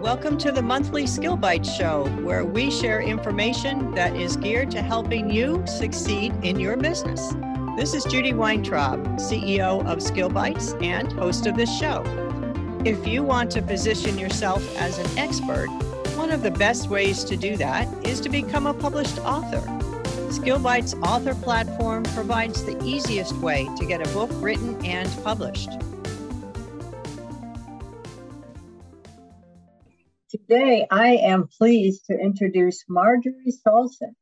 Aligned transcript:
Welcome 0.00 0.38
to 0.38 0.50
the 0.50 0.62
monthly 0.62 1.06
Skill 1.06 1.36
Bites 1.36 1.72
show, 1.72 2.06
where 2.22 2.44
we 2.44 2.70
share 2.70 3.00
information 3.00 3.92
that 3.92 4.16
is 4.16 4.36
geared 4.36 4.70
to 4.72 4.82
helping 4.82 5.30
you 5.30 5.62
succeed 5.66 6.34
in 6.42 6.58
your 6.58 6.76
business. 6.76 7.34
This 7.76 7.94
is 7.94 8.04
Judy 8.04 8.32
Weintraub, 8.32 9.04
CEO 9.18 9.86
of 9.86 10.02
Skill 10.02 10.28
Bites 10.28 10.72
and 10.80 11.12
host 11.12 11.46
of 11.46 11.56
this 11.56 11.78
show. 11.78 12.02
If 12.84 13.06
you 13.06 13.22
want 13.22 13.50
to 13.52 13.62
position 13.62 14.18
yourself 14.18 14.64
as 14.78 14.98
an 14.98 15.18
expert, 15.18 15.68
one 16.16 16.30
of 16.30 16.42
the 16.42 16.50
best 16.50 16.88
ways 16.88 17.22
to 17.24 17.36
do 17.36 17.56
that 17.58 17.86
is 18.04 18.20
to 18.20 18.28
become 18.28 18.66
a 18.66 18.74
published 18.74 19.18
author. 19.18 19.62
Skill 20.32 20.58
Bites 20.58 20.94
author 21.02 21.34
platform 21.34 22.02
provides 22.04 22.64
the 22.64 22.82
easiest 22.82 23.34
way 23.36 23.68
to 23.76 23.86
get 23.86 24.04
a 24.04 24.10
book 24.12 24.30
written 24.36 24.84
and 24.84 25.08
published. 25.22 25.70
Today, 30.32 30.86
I 30.90 31.16
am 31.16 31.46
pleased 31.46 32.06
to 32.06 32.18
introduce 32.18 32.86
Marjorie 32.88 33.50
Saulson. 33.50 34.16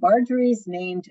Marjorie's 0.00 0.68
named 0.68 1.06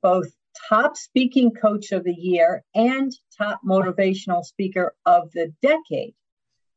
both 0.00 0.28
Top 0.68 0.96
Speaking 0.96 1.50
Coach 1.50 1.90
of 1.90 2.04
the 2.04 2.14
Year 2.14 2.62
and 2.76 3.10
Top 3.36 3.58
Motivational 3.66 4.44
Speaker 4.44 4.94
of 5.04 5.32
the 5.32 5.52
Decade. 5.62 6.14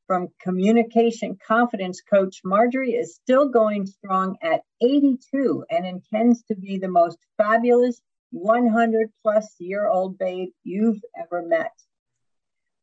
From 0.07 0.29
Communication 0.41 1.37
Confidence 1.47 2.01
Coach, 2.01 2.41
Marjorie 2.43 2.95
is 2.95 3.13
still 3.13 3.49
going 3.49 3.85
strong 3.85 4.37
at 4.41 4.63
82 4.81 5.63
and 5.69 5.85
intends 5.85 6.41
to 6.45 6.55
be 6.55 6.79
the 6.79 6.89
most 6.89 7.19
fabulous 7.37 8.01
100 8.31 9.11
plus 9.21 9.53
year 9.59 9.87
old 9.87 10.17
babe 10.17 10.49
you've 10.63 11.03
ever 11.15 11.43
met 11.43 11.71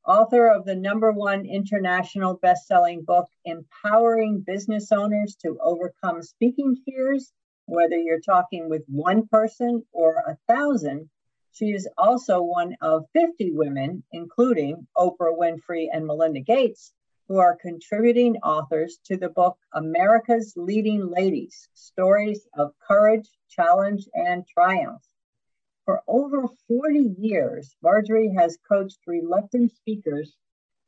author 0.05 0.48
of 0.48 0.65
the 0.65 0.74
number 0.74 1.12
one 1.12 1.47
international 1.47 2.34
best-selling 2.34 3.02
book 3.02 3.29
empowering 3.45 4.41
business 4.41 4.91
owners 4.91 5.37
to 5.37 5.59
overcome 5.62 6.23
speaking 6.23 6.76
fears 6.85 7.32
whether 7.66 7.96
you're 7.96 8.21
talking 8.21 8.68
with 8.68 8.82
one 8.88 9.26
person 9.29 9.85
or 9.93 10.16
a 10.26 10.37
thousand 10.52 11.09
she 11.52 11.66
is 11.66 11.88
also 11.96 12.43
one 12.43 12.74
of 12.80 13.04
50 13.13 13.52
women 13.52 14.02
including 14.13 14.87
oprah 14.96 15.38
winfrey 15.38 15.87
and 15.93 16.04
melinda 16.07 16.41
gates 16.41 16.93
who 17.29 17.38
are 17.38 17.57
contributing 17.57 18.37
authors 18.38 18.98
to 19.04 19.16
the 19.16 19.29
book 19.29 19.57
america's 19.73 20.52
leading 20.57 21.09
ladies 21.09 21.69
stories 21.74 22.46
of 22.59 22.73
courage 22.88 23.29
challenge 23.48 24.09
and 24.15 24.45
triumph 24.48 25.02
for 25.85 26.01
over 26.07 26.47
40 26.69 27.16
years, 27.19 27.75
Marjorie 27.83 28.33
has 28.37 28.59
coached 28.69 28.99
reluctant 29.07 29.75
speakers 29.75 30.37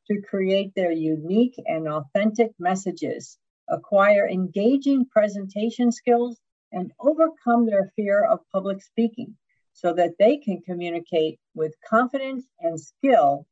to 0.07 0.23
create 0.23 0.73
their 0.75 0.93
unique 0.93 1.55
and 1.67 1.89
authentic 1.89 2.53
messages, 2.59 3.39
acquire 3.69 4.29
engaging 4.29 5.07
presentation 5.07 5.91
skills, 5.91 6.39
and 6.71 6.93
overcome 7.01 7.67
their 7.67 7.91
fear 7.97 8.25
of 8.25 8.41
public 8.53 8.83
speaking 8.83 9.37
so 9.73 9.93
that 9.95 10.15
they 10.19 10.37
can 10.37 10.61
communicate 10.63 11.41
with 11.55 11.75
confidence 11.89 12.47
and 12.61 12.81
skill, 12.81 13.47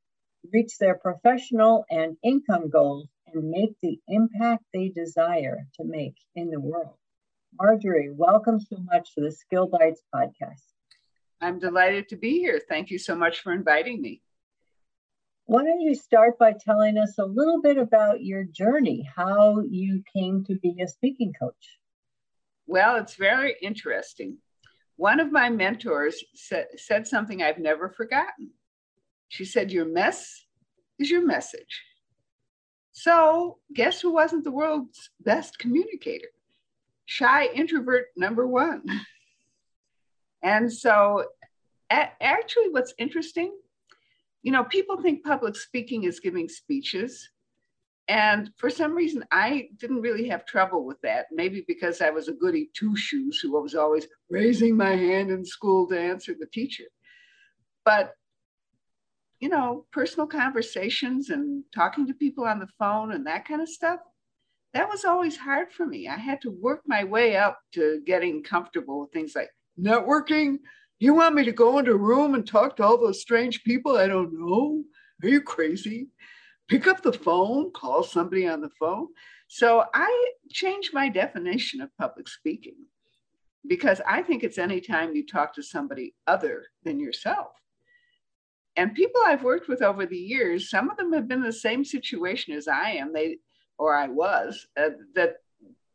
reach 0.52 0.78
their 0.78 0.96
professional 0.96 1.84
and 1.90 2.16
income 2.22 2.68
goals, 2.70 3.08
and 3.26 3.50
make 3.50 3.74
the 3.82 3.98
impact 4.06 4.64
they 4.72 4.88
desire 4.88 5.66
to 5.74 5.84
make 5.84 6.14
in 6.36 6.50
the 6.50 6.60
world. 6.60 6.96
Marjorie, 7.60 8.10
welcome 8.10 8.60
so 8.60 8.76
much 8.78 9.14
to 9.14 9.22
the 9.22 9.32
Skill 9.32 9.66
Bites 9.66 10.02
podcast. 10.14 10.62
I'm 11.42 11.58
delighted 11.58 12.08
to 12.10 12.16
be 12.16 12.38
here. 12.38 12.60
Thank 12.68 12.90
you 12.90 12.98
so 12.98 13.16
much 13.16 13.40
for 13.40 13.52
inviting 13.52 14.00
me. 14.00 14.22
Why 15.46 15.64
don't 15.64 15.80
you 15.80 15.96
start 15.96 16.38
by 16.38 16.52
telling 16.52 16.96
us 16.96 17.18
a 17.18 17.24
little 17.24 17.60
bit 17.60 17.78
about 17.78 18.22
your 18.22 18.44
journey, 18.44 19.10
how 19.16 19.60
you 19.68 20.04
came 20.14 20.44
to 20.44 20.54
be 20.54 20.80
a 20.80 20.86
speaking 20.86 21.32
coach? 21.32 21.78
Well, 22.68 22.94
it's 22.94 23.16
very 23.16 23.56
interesting. 23.60 24.38
One 24.94 25.18
of 25.18 25.32
my 25.32 25.50
mentors 25.50 26.22
said, 26.32 26.68
said 26.76 27.08
something 27.08 27.42
I've 27.42 27.58
never 27.58 27.88
forgotten. 27.88 28.52
She 29.28 29.44
said, 29.44 29.72
Your 29.72 29.86
mess 29.86 30.44
is 31.00 31.10
your 31.10 31.26
message. 31.26 31.82
So, 32.92 33.58
guess 33.74 34.00
who 34.00 34.12
wasn't 34.12 34.44
the 34.44 34.52
world's 34.52 35.10
best 35.20 35.58
communicator? 35.58 36.28
Shy 37.04 37.46
introvert 37.46 38.06
number 38.16 38.46
one. 38.46 38.84
And 40.42 40.72
so, 40.72 41.24
actually, 41.90 42.70
what's 42.70 42.94
interesting, 42.98 43.52
you 44.42 44.50
know, 44.50 44.64
people 44.64 45.00
think 45.00 45.24
public 45.24 45.56
speaking 45.56 46.04
is 46.04 46.20
giving 46.20 46.48
speeches. 46.48 47.30
And 48.08 48.50
for 48.56 48.68
some 48.68 48.94
reason, 48.94 49.24
I 49.30 49.68
didn't 49.78 50.00
really 50.00 50.28
have 50.28 50.44
trouble 50.44 50.84
with 50.84 51.00
that. 51.02 51.26
Maybe 51.30 51.64
because 51.68 52.00
I 52.00 52.10
was 52.10 52.28
a 52.28 52.32
goody 52.32 52.70
two 52.74 52.96
shoes 52.96 53.38
who 53.38 53.52
was 53.60 53.74
always 53.76 54.08
raising 54.28 54.76
my 54.76 54.96
hand 54.96 55.30
in 55.30 55.44
school 55.44 55.86
to 55.88 55.98
answer 55.98 56.34
the 56.38 56.46
teacher. 56.46 56.84
But, 57.84 58.12
you 59.38 59.48
know, 59.48 59.86
personal 59.92 60.26
conversations 60.26 61.30
and 61.30 61.62
talking 61.72 62.06
to 62.08 62.14
people 62.14 62.44
on 62.44 62.58
the 62.58 62.68
phone 62.78 63.12
and 63.12 63.26
that 63.26 63.46
kind 63.46 63.62
of 63.62 63.68
stuff, 63.68 64.00
that 64.74 64.88
was 64.88 65.04
always 65.04 65.36
hard 65.36 65.70
for 65.70 65.86
me. 65.86 66.08
I 66.08 66.16
had 66.16 66.40
to 66.42 66.50
work 66.50 66.82
my 66.86 67.04
way 67.04 67.36
up 67.36 67.60
to 67.74 68.00
getting 68.04 68.42
comfortable 68.42 69.00
with 69.00 69.12
things 69.12 69.34
like 69.36 69.50
networking? 69.80 70.58
You 70.98 71.14
want 71.14 71.34
me 71.34 71.44
to 71.44 71.52
go 71.52 71.78
into 71.78 71.92
a 71.92 71.96
room 71.96 72.34
and 72.34 72.46
talk 72.46 72.76
to 72.76 72.84
all 72.84 72.98
those 72.98 73.20
strange 73.20 73.64
people 73.64 73.96
I 73.96 74.06
don't 74.06 74.32
know? 74.38 74.84
Are 75.22 75.28
you 75.28 75.40
crazy? 75.40 76.08
Pick 76.68 76.86
up 76.86 77.02
the 77.02 77.12
phone, 77.12 77.72
call 77.72 78.02
somebody 78.02 78.46
on 78.46 78.60
the 78.60 78.70
phone. 78.78 79.08
So 79.48 79.84
I 79.92 80.32
changed 80.50 80.94
my 80.94 81.08
definition 81.08 81.80
of 81.80 81.96
public 81.98 82.28
speaking 82.28 82.76
because 83.66 84.00
I 84.06 84.22
think 84.22 84.42
it's 84.42 84.58
anytime 84.58 85.14
you 85.14 85.26
talk 85.26 85.54
to 85.54 85.62
somebody 85.62 86.14
other 86.26 86.64
than 86.84 86.98
yourself. 86.98 87.48
And 88.76 88.94
people 88.94 89.20
I've 89.26 89.42
worked 89.42 89.68
with 89.68 89.82
over 89.82 90.06
the 90.06 90.16
years, 90.16 90.70
some 90.70 90.88
of 90.88 90.96
them 90.96 91.12
have 91.12 91.28
been 91.28 91.40
in 91.40 91.44
the 91.44 91.52
same 91.52 91.84
situation 91.84 92.54
as 92.54 92.68
I 92.68 92.92
am. 92.92 93.12
They 93.12 93.38
or 93.78 93.94
I 93.94 94.08
was 94.08 94.66
uh, 94.78 94.90
that 95.14 95.34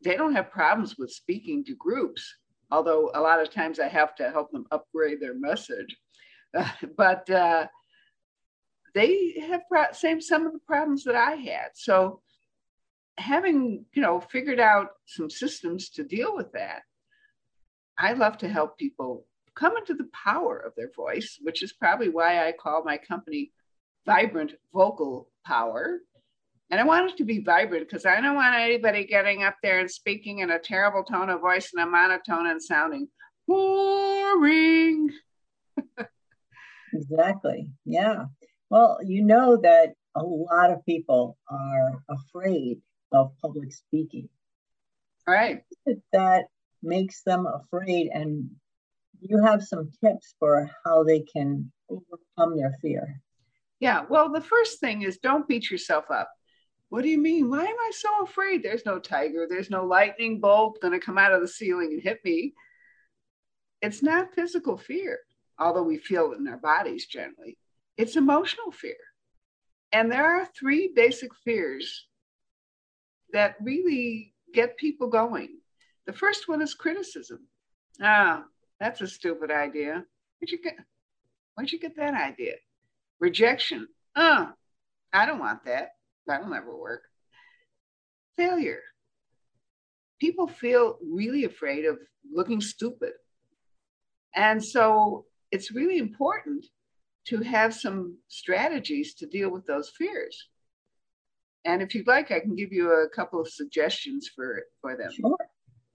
they 0.04 0.16
don't 0.16 0.36
have 0.36 0.52
problems 0.52 0.98
with 0.98 1.12
speaking 1.12 1.64
to 1.66 1.76
groups 1.76 2.36
although 2.72 3.12
a 3.14 3.22
lot 3.22 3.42
of 3.42 3.50
times 3.50 3.80
I 3.80 3.88
have 3.88 4.16
to 4.16 4.30
help 4.30 4.52
them 4.52 4.66
upgrade 4.72 5.20
their 5.20 5.36
message. 5.36 5.96
But 6.96 7.30
uh, 7.30 7.68
they 8.94 9.36
have 9.50 9.62
same 9.96 10.22
some 10.22 10.48
of 10.48 10.54
the 10.54 10.60
problems 10.60 11.04
that 11.04 11.16
I 11.16 11.36
had. 11.36 11.70
So 11.76 12.22
having 13.18 13.86
you 13.94 14.02
know 14.02 14.20
figured 14.20 14.60
out 14.60 14.90
some 15.06 15.30
systems 15.30 15.90
to 15.90 16.04
deal 16.04 16.36
with 16.36 16.52
that, 16.54 16.82
I 17.98 18.14
love 18.14 18.38
to 18.40 18.50
help 18.50 18.78
people 18.78 19.28
come 19.56 19.78
into 19.78 19.94
the 19.94 20.10
power 20.14 20.58
of 20.58 20.74
their 20.76 20.92
voice, 20.96 21.38
which 21.42 21.62
is 21.64 21.74
probably 21.74 22.10
why 22.10 22.48
I 22.48 22.52
call 22.54 22.84
my 22.84 22.98
company 22.98 23.52
Vibrant 24.06 24.54
Vocal 24.74 25.30
Power 25.46 26.00
and 26.70 26.80
I 26.80 26.84
want 26.84 27.10
it 27.12 27.18
to 27.18 27.24
be 27.24 27.40
vibrant 27.40 27.88
because 27.88 28.06
I 28.06 28.20
don't 28.20 28.36
want 28.36 28.56
anybody 28.56 29.06
getting 29.06 29.44
up 29.44 29.56
there 29.64 29.80
and 29.80 29.90
speaking 29.90 30.40
in 30.40 30.52
a 30.52 30.60
terrible 30.60 31.04
tone 31.04 31.30
of 31.30 31.40
voice 31.40 31.72
and 31.74 31.84
a 31.84 31.90
monotone 31.90 32.48
and 32.48 32.62
sounding 32.62 33.08
boring. 33.48 35.12
exactly. 36.94 37.70
Yeah. 37.86 38.26
Well, 38.70 39.00
you 39.04 39.24
know 39.24 39.58
that 39.58 39.94
a 40.16 40.24
lot 40.24 40.72
of 40.72 40.86
people 40.86 41.38
are 41.50 42.02
afraid 42.10 42.82
of 43.14 43.32
public 43.42 43.72
speaking. 43.72 44.28
Right. 45.26 45.64
That 46.12 46.46
makes 46.84 47.24
them 47.24 47.48
afraid. 47.48 48.10
And 48.14 48.50
you 49.22 49.42
have 49.42 49.64
some 49.64 49.90
tips 50.04 50.36
for 50.38 50.70
how 50.86 51.04
they 51.04 51.22
can 51.22 51.72
overcome 51.90 52.58
their 52.58 52.76
fear. 52.82 53.22
Yeah. 53.80 54.04
Well, 54.10 54.32
the 54.32 54.42
first 54.42 54.80
thing 54.82 55.04
is 55.04 55.18
don't 55.18 55.48
beat 55.48 55.72
yourself 55.72 56.06
up. 56.12 56.30
What 56.90 57.04
do 57.04 57.10
you 57.10 57.18
mean? 57.18 57.50
Why 57.50 57.66
am 57.66 57.76
I 57.80 57.92
so 57.94 58.24
afraid? 58.24 58.64
There's 58.64 58.86
no 58.86 59.00
tiger. 59.00 59.46
There's 59.50 59.70
no 59.70 59.86
lightning 59.86 60.40
bolt 60.40 60.80
going 60.82 60.94
to 60.94 61.06
come 61.06 61.18
out 61.18 61.34
of 61.34 61.42
the 61.42 61.48
ceiling 61.48 61.90
and 61.92 62.02
hit 62.02 62.24
me. 62.24 62.54
It's 63.82 64.02
not 64.02 64.34
physical 64.34 64.78
fear, 64.78 65.20
although 65.60 65.84
we 65.84 65.98
feel 65.98 66.32
it 66.32 66.40
in 66.40 66.48
our 66.48 66.58
bodies 66.58 67.06
generally. 67.06 67.58
It's 67.98 68.16
emotional 68.16 68.72
fear. 68.72 68.96
And 69.92 70.12
there 70.12 70.26
are 70.26 70.48
three 70.58 70.92
basic 70.96 71.34
fears 71.44 72.08
that 73.34 73.56
really 73.62 74.34
get 74.54 74.78
people 74.78 75.08
going. 75.08 75.60
The 76.06 76.14
first 76.14 76.48
one 76.48 76.62
is 76.62 76.74
criticism. 76.74 77.48
Ah, 78.02 78.46
that's 78.80 79.02
a 79.02 79.08
stupid 79.08 79.52
idea. 79.52 80.06
Where'd 80.40 80.52
you 80.52 80.62
get, 80.62 80.78
where'd 81.56 81.72
you 81.72 81.80
get 81.80 81.98
that 81.98 82.14
idea? 82.14 82.56
Rejection. 83.20 83.88
Oh, 84.16 84.52
I 85.12 85.26
don't 85.26 85.40
want 85.40 85.66
that. 85.66 85.97
That'll 86.28 86.50
never 86.50 86.76
work. 86.76 87.04
Failure. 88.36 88.82
People 90.20 90.48
feel 90.48 90.98
really 91.02 91.46
afraid 91.46 91.86
of 91.86 91.98
looking 92.32 92.62
stupid. 92.62 93.14
And 94.36 94.64
so 94.64 95.26
it's 95.52 95.72
really 95.72 95.98
important 95.98 96.66
to 97.28 97.42
have 97.42 97.74
some 97.74 98.18
strategies 98.28 99.16
to 99.16 99.26
deal 99.26 99.50
with 99.50 99.66
those 99.66 99.90
fears. 99.98 100.50
And 101.66 101.82
if 101.82 101.94
you'd 101.94 102.08
like, 102.08 102.32
I 102.32 102.40
can 102.40 102.56
give 102.56 102.72
you 102.72 102.92
a 102.92 103.10
couple 103.10 103.42
of 103.42 103.50
suggestions 103.50 104.30
for, 104.34 104.64
for 104.82 104.96
them. 104.96 105.12
Sure, 105.12 105.38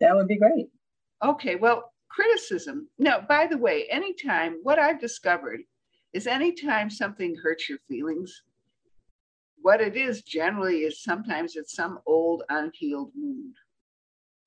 that 0.00 0.14
would 0.14 0.28
be 0.28 0.38
great. 0.38 0.66
Okay, 1.24 1.56
well, 1.56 1.92
criticism. 2.10 2.88
Now, 2.98 3.20
by 3.26 3.46
the 3.46 3.56
way, 3.56 3.86
anytime, 3.90 4.58
what 4.62 4.78
I've 4.78 5.00
discovered 5.00 5.60
is 6.12 6.26
anytime 6.26 6.90
something 6.90 7.34
hurts 7.42 7.68
your 7.68 7.78
feelings, 7.88 8.42
what 9.62 9.80
it 9.80 9.96
is 9.96 10.22
generally 10.22 10.78
is 10.78 11.02
sometimes 11.02 11.56
it's 11.56 11.74
some 11.74 12.00
old 12.06 12.42
unhealed 12.48 13.12
wound. 13.14 13.54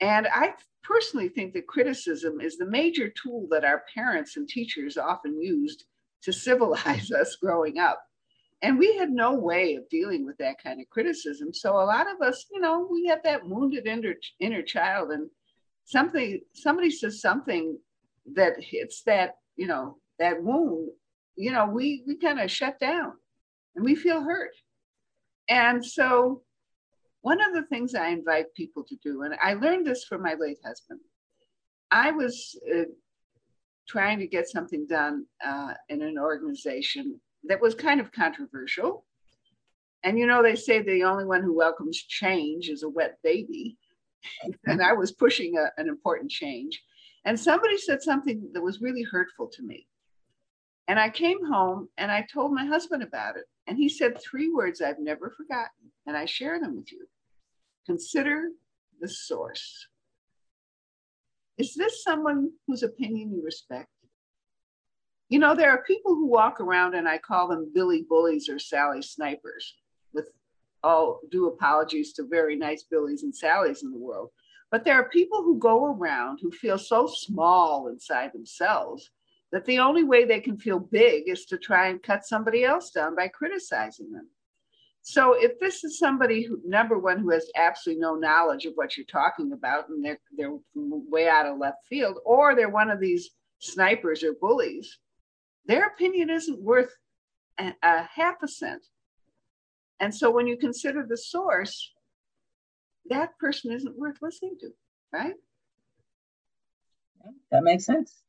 And 0.01 0.27
I 0.27 0.53
personally 0.83 1.29
think 1.29 1.53
that 1.53 1.67
criticism 1.67 2.41
is 2.41 2.57
the 2.57 2.65
major 2.65 3.09
tool 3.09 3.47
that 3.51 3.63
our 3.63 3.83
parents 3.93 4.37
and 4.37 4.47
teachers 4.47 4.97
often 4.97 5.41
used 5.41 5.85
to 6.23 6.33
civilize 6.47 7.11
us 7.11 7.35
growing 7.41 7.79
up. 7.79 8.01
And 8.61 8.79
we 8.79 8.95
had 8.97 9.11
no 9.11 9.33
way 9.33 9.75
of 9.75 9.87
dealing 9.89 10.25
with 10.25 10.37
that 10.37 10.61
kind 10.63 10.81
of 10.81 10.89
criticism. 10.89 11.53
So 11.53 11.71
a 11.73 11.85
lot 11.85 12.07
of 12.11 12.21
us, 12.21 12.45
you 12.51 12.59
know, 12.59 12.87
we 12.89 13.05
have 13.07 13.21
that 13.23 13.45
wounded 13.45 13.85
inner, 13.85 14.15
inner 14.39 14.61
child 14.61 15.11
and 15.11 15.29
something 15.83 16.41
somebody 16.53 16.89
says 16.89 17.21
something 17.21 17.77
that 18.33 18.53
hits 18.59 19.03
that, 19.03 19.35
you 19.55 19.67
know, 19.67 19.97
that 20.19 20.41
wound, 20.41 20.89
you 21.35 21.51
know, 21.51 21.67
we 21.67 22.03
we 22.07 22.15
kind 22.15 22.39
of 22.39 22.49
shut 22.49 22.79
down 22.79 23.13
and 23.75 23.85
we 23.85 23.93
feel 23.93 24.21
hurt. 24.21 24.51
And 25.49 25.85
so 25.85 26.41
one 27.21 27.41
of 27.41 27.53
the 27.53 27.63
things 27.63 27.95
I 27.95 28.09
invite 28.09 28.53
people 28.55 28.83
to 28.83 28.95
do, 29.03 29.23
and 29.23 29.35
I 29.41 29.53
learned 29.53 29.85
this 29.85 30.03
from 30.03 30.21
my 30.21 30.35
late 30.39 30.59
husband, 30.65 30.99
I 31.91 32.11
was 32.11 32.59
uh, 32.73 32.83
trying 33.87 34.19
to 34.19 34.27
get 34.27 34.47
something 34.47 34.85
done 34.87 35.25
uh, 35.45 35.73
in 35.89 36.01
an 36.01 36.17
organization 36.17 37.19
that 37.45 37.61
was 37.61 37.75
kind 37.75 37.99
of 37.99 38.11
controversial. 38.11 39.05
And 40.03 40.19
you 40.19 40.27
know, 40.27 40.43
they 40.43 40.55
say 40.55 40.81
the 40.81 41.03
only 41.03 41.25
one 41.25 41.41
who 41.41 41.55
welcomes 41.55 41.97
change 41.97 42.69
is 42.69 42.83
a 42.83 42.89
wet 42.89 43.17
baby. 43.23 43.77
and 44.65 44.81
I 44.81 44.93
was 44.93 45.11
pushing 45.11 45.57
a, 45.57 45.71
an 45.79 45.87
important 45.87 46.31
change. 46.31 46.81
And 47.25 47.39
somebody 47.39 47.77
said 47.77 48.01
something 48.01 48.49
that 48.53 48.61
was 48.61 48.81
really 48.81 49.03
hurtful 49.03 49.47
to 49.47 49.63
me. 49.63 49.87
And 50.87 50.99
I 50.99 51.09
came 51.09 51.43
home 51.45 51.89
and 51.97 52.11
I 52.11 52.25
told 52.31 52.53
my 52.53 52.65
husband 52.65 53.01
about 53.01 53.37
it. 53.37 53.45
And 53.67 53.77
he 53.77 53.89
said 53.89 54.21
three 54.21 54.51
words 54.51 54.81
I've 54.81 54.99
never 54.99 55.29
forgotten, 55.29 55.91
and 56.05 56.15
I 56.15 56.25
share 56.25 56.59
them 56.59 56.75
with 56.75 56.91
you. 56.91 57.07
Consider 57.85 58.49
the 58.99 59.07
source. 59.07 59.87
Is 61.57 61.73
this 61.73 62.03
someone 62.03 62.51
whose 62.67 62.83
opinion 62.83 63.31
you 63.33 63.43
respect? 63.43 63.89
You 65.29 65.39
know, 65.39 65.55
there 65.55 65.71
are 65.71 65.83
people 65.83 66.13
who 66.13 66.27
walk 66.27 66.59
around 66.59 66.93
and 66.93 67.07
I 67.07 67.17
call 67.17 67.47
them 67.47 67.71
Billy 67.73 68.05
bullies 68.07 68.47
or 68.47 68.59
Sally 68.59 69.01
snipers, 69.01 69.73
with 70.13 70.29
all 70.83 71.21
due 71.31 71.47
apologies 71.47 72.13
to 72.13 72.27
very 72.27 72.55
nice 72.55 72.83
Billies 72.83 73.23
and 73.23 73.33
Sallys 73.33 73.81
in 73.81 73.91
the 73.91 73.97
world. 73.97 74.29
But 74.69 74.83
there 74.83 74.95
are 74.95 75.09
people 75.09 75.41
who 75.41 75.57
go 75.57 75.85
around 75.85 76.39
who 76.41 76.51
feel 76.51 76.77
so 76.77 77.07
small 77.07 77.87
inside 77.87 78.33
themselves 78.33 79.09
that 79.55 79.63
the 79.63 79.79
only 79.79 80.03
way 80.03 80.25
they 80.25 80.41
can 80.41 80.57
feel 80.57 80.79
big 80.79 81.29
is 81.29 81.45
to 81.45 81.57
try 81.57 81.87
and 81.87 82.03
cut 82.03 82.25
somebody 82.25 82.65
else 82.65 82.91
down 82.91 83.15
by 83.15 83.29
criticizing 83.29 84.11
them. 84.11 84.27
So 85.01 85.31
if 85.31 85.57
this 85.61 85.85
is 85.85 85.97
somebody 85.97 86.43
who, 86.43 86.59
number 86.65 86.99
one, 86.99 87.19
who 87.19 87.29
has 87.29 87.49
absolutely 87.55 88.01
no 88.01 88.15
knowledge 88.15 88.65
of 88.65 88.73
what 88.75 88.97
you're 88.97 89.05
talking 89.05 89.53
about, 89.53 89.87
and 89.87 90.03
they're 90.03 90.19
they're 90.35 90.57
way 90.75 91.29
out 91.29 91.45
of 91.45 91.57
left 91.57 91.77
field, 91.87 92.17
or 92.25 92.53
they're 92.53 92.67
one 92.67 92.89
of 92.89 92.99
these 92.99 93.29
snipers 93.59 94.23
or 94.23 94.33
bullies, 94.33 94.99
their 95.67 95.87
opinion 95.87 96.29
isn't 96.29 96.61
worth 96.61 96.91
a, 97.57 97.73
a 97.81 98.09
half 98.13 98.35
a 98.43 98.49
cent. 98.49 98.85
And 100.01 100.13
so 100.13 100.31
when 100.31 100.47
you 100.47 100.57
consider 100.57 101.05
the 101.07 101.15
source, 101.15 101.93
that 103.05 103.37
person 103.39 103.71
isn't 103.71 103.97
worth 103.97 104.17
listening 104.21 104.57
to, 104.59 104.71
right? 105.13 105.35
That 107.51 107.63
makes 107.63 107.85
sense. 107.85 108.24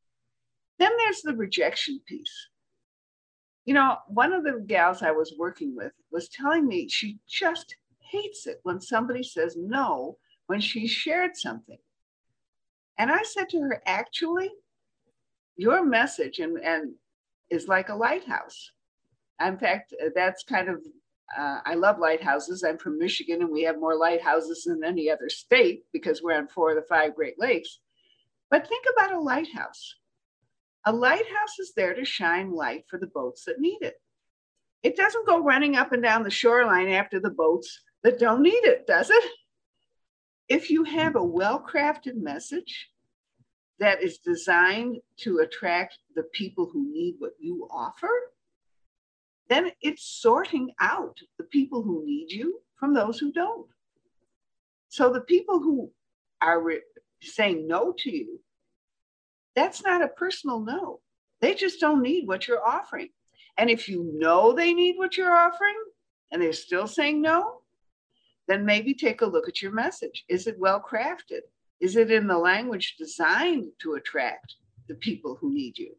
Then 0.79 0.91
there's 0.97 1.21
the 1.21 1.35
rejection 1.35 2.01
piece. 2.07 2.47
You 3.65 3.73
know, 3.73 3.97
one 4.07 4.31
of 4.31 4.43
the 4.43 4.63
gals 4.65 5.01
I 5.01 5.11
was 5.11 5.35
working 5.37 5.75
with 5.75 5.91
was 6.11 6.29
telling 6.29 6.67
me 6.67 6.87
she 6.87 7.19
just 7.27 7.75
hates 7.99 8.47
it 8.47 8.59
when 8.63 8.79
somebody 8.79 9.23
says 9.23 9.57
no 9.57 10.17
when 10.47 10.61
she 10.61 10.87
shared 10.87 11.35
something. 11.35 11.77
And 12.97 13.11
I 13.11 13.23
said 13.23 13.49
to 13.49 13.59
her, 13.59 13.81
actually, 13.85 14.49
your 15.55 15.85
message 15.85 16.39
and, 16.39 16.57
and 16.57 16.93
is 17.49 17.67
like 17.67 17.89
a 17.89 17.95
lighthouse. 17.95 18.71
In 19.45 19.57
fact, 19.57 19.93
that's 20.15 20.43
kind 20.43 20.69
of, 20.69 20.81
uh, 21.37 21.59
I 21.65 21.75
love 21.75 21.99
lighthouses. 21.99 22.63
I'm 22.63 22.77
from 22.77 22.97
Michigan 22.97 23.41
and 23.41 23.51
we 23.51 23.63
have 23.63 23.79
more 23.79 23.95
lighthouses 23.95 24.63
than 24.63 24.83
any 24.83 25.11
other 25.11 25.29
state 25.29 25.83
because 25.93 26.23
we're 26.23 26.37
on 26.37 26.47
four 26.47 26.71
of 26.71 26.77
the 26.77 26.81
five 26.83 27.15
Great 27.15 27.37
Lakes. 27.37 27.79
But 28.49 28.67
think 28.67 28.85
about 28.95 29.13
a 29.13 29.19
lighthouse. 29.19 29.95
A 30.87 30.93
lighthouse 30.93 31.59
is 31.59 31.73
there 31.75 31.93
to 31.93 32.05
shine 32.05 32.53
light 32.53 32.85
for 32.89 32.97
the 32.97 33.07
boats 33.07 33.43
that 33.43 33.59
need 33.59 33.79
it. 33.81 33.95
It 34.83 34.95
doesn't 34.95 35.27
go 35.27 35.43
running 35.43 35.75
up 35.75 35.91
and 35.91 36.01
down 36.01 36.23
the 36.23 36.29
shoreline 36.29 36.87
after 36.87 37.19
the 37.19 37.29
boats 37.29 37.81
that 38.03 38.19
don't 38.19 38.41
need 38.41 38.63
it, 38.63 38.87
does 38.87 39.09
it? 39.09 39.23
If 40.47 40.69
you 40.69 40.85
have 40.85 41.17
a 41.17 41.23
well 41.23 41.61
crafted 41.61 42.15
message 42.15 42.87
that 43.79 44.01
is 44.01 44.19
designed 44.19 44.99
to 45.17 45.39
attract 45.39 45.97
the 46.15 46.23
people 46.23 46.69
who 46.71 46.89
need 46.89 47.15
what 47.19 47.33
you 47.37 47.67
offer, 47.69 48.31
then 49.49 49.71
it's 49.81 50.05
sorting 50.21 50.71
out 50.79 51.17
the 51.37 51.43
people 51.43 51.83
who 51.83 52.05
need 52.05 52.31
you 52.31 52.61
from 52.77 52.93
those 52.93 53.19
who 53.19 53.33
don't. 53.33 53.67
So 54.87 55.11
the 55.11 55.19
people 55.19 55.59
who 55.59 55.91
are 56.41 56.63
re- 56.63 56.79
saying 57.21 57.67
no 57.67 57.93
to 57.97 58.09
you 58.09 58.39
that's 59.57 59.83
not 59.83 60.03
a 60.03 60.07
personal 60.07 60.59
no. 60.59 60.99
They 61.41 61.55
just 61.55 61.79
don't 61.79 62.03
need 62.03 62.27
what 62.27 62.47
you're 62.47 62.65
offering. 62.65 63.09
And 63.57 63.71
if 63.71 63.89
you 63.89 64.11
know 64.13 64.53
they 64.53 64.71
need 64.71 64.97
what 64.97 65.17
you're 65.17 65.35
offering 65.35 65.75
and 66.31 66.39
they're 66.39 66.53
still 66.53 66.85
saying 66.85 67.23
no, 67.23 67.61
then 68.47 68.65
maybe 68.65 68.93
take 68.93 69.21
a 69.21 69.25
look 69.25 69.47
at 69.49 69.59
your 69.63 69.71
message. 69.71 70.25
Is 70.29 70.45
it 70.45 70.59
well 70.59 70.79
crafted? 70.79 71.41
Is 71.81 71.95
it 71.95 72.11
in 72.11 72.27
the 72.27 72.37
language 72.37 72.97
designed 72.99 73.65
to 73.81 73.95
attract 73.95 74.53
the 74.87 74.93
people 74.93 75.37
who 75.41 75.51
need 75.51 75.75
you? 75.79 75.95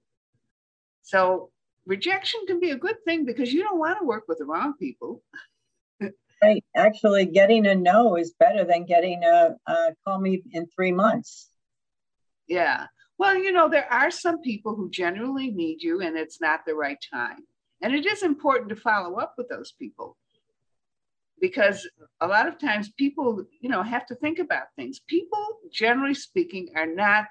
So 1.03 1.51
rejection 1.85 2.41
can 2.47 2.61
be 2.61 2.71
a 2.71 2.77
good 2.77 3.03
thing 3.05 3.25
because 3.25 3.53
you 3.53 3.65
don't 3.65 3.81
want 3.81 3.99
to 3.99 4.07
work 4.07 4.25
with 4.29 4.39
the 4.39 4.45
wrong 4.45 4.75
people. 4.79 5.25
right. 6.43 6.65
Actually, 6.77 7.27
getting 7.27 7.67
a 7.67 7.75
no 7.75 8.17
is 8.17 8.35
better 8.39 8.65
than 8.65 8.85
getting 8.85 9.25
a, 9.25 9.57
a 9.67 9.95
call 10.05 10.21
me 10.21 10.45
in 10.53 10.69
three 10.77 10.93
months. 10.93 11.51
Yeah. 12.47 12.87
Well, 13.19 13.37
you 13.37 13.53
know, 13.53 13.69
there 13.69 13.93
are 13.93 14.11
some 14.11 14.41
people 14.41 14.77
who 14.77 14.91
generally 14.91 15.51
need 15.51 15.83
you 15.83 16.01
and 16.01 16.17
it's 16.17 16.41
not 16.41 16.61
the 16.65 16.75
right 16.75 16.99
time. 17.13 17.45
And 17.83 17.95
it 17.95 18.07
is 18.07 18.23
important 18.23 18.69
to 18.71 18.77
follow 18.77 19.17
up 19.17 19.35
with 19.37 19.49
those 19.49 19.73
people 19.73 20.17
because 21.41 21.89
a 22.21 22.27
lot 22.27 22.49
of 22.49 22.59
times 22.59 22.91
people, 22.97 23.45
you 23.61 23.69
know, 23.69 23.83
have 23.83 24.07
to 24.07 24.15
think 24.17 24.39
about 24.39 24.75
things. 24.77 25.01
People, 25.07 25.45
generally 25.73 26.15
speaking, 26.15 26.69
are 26.75 26.87
not 26.87 27.27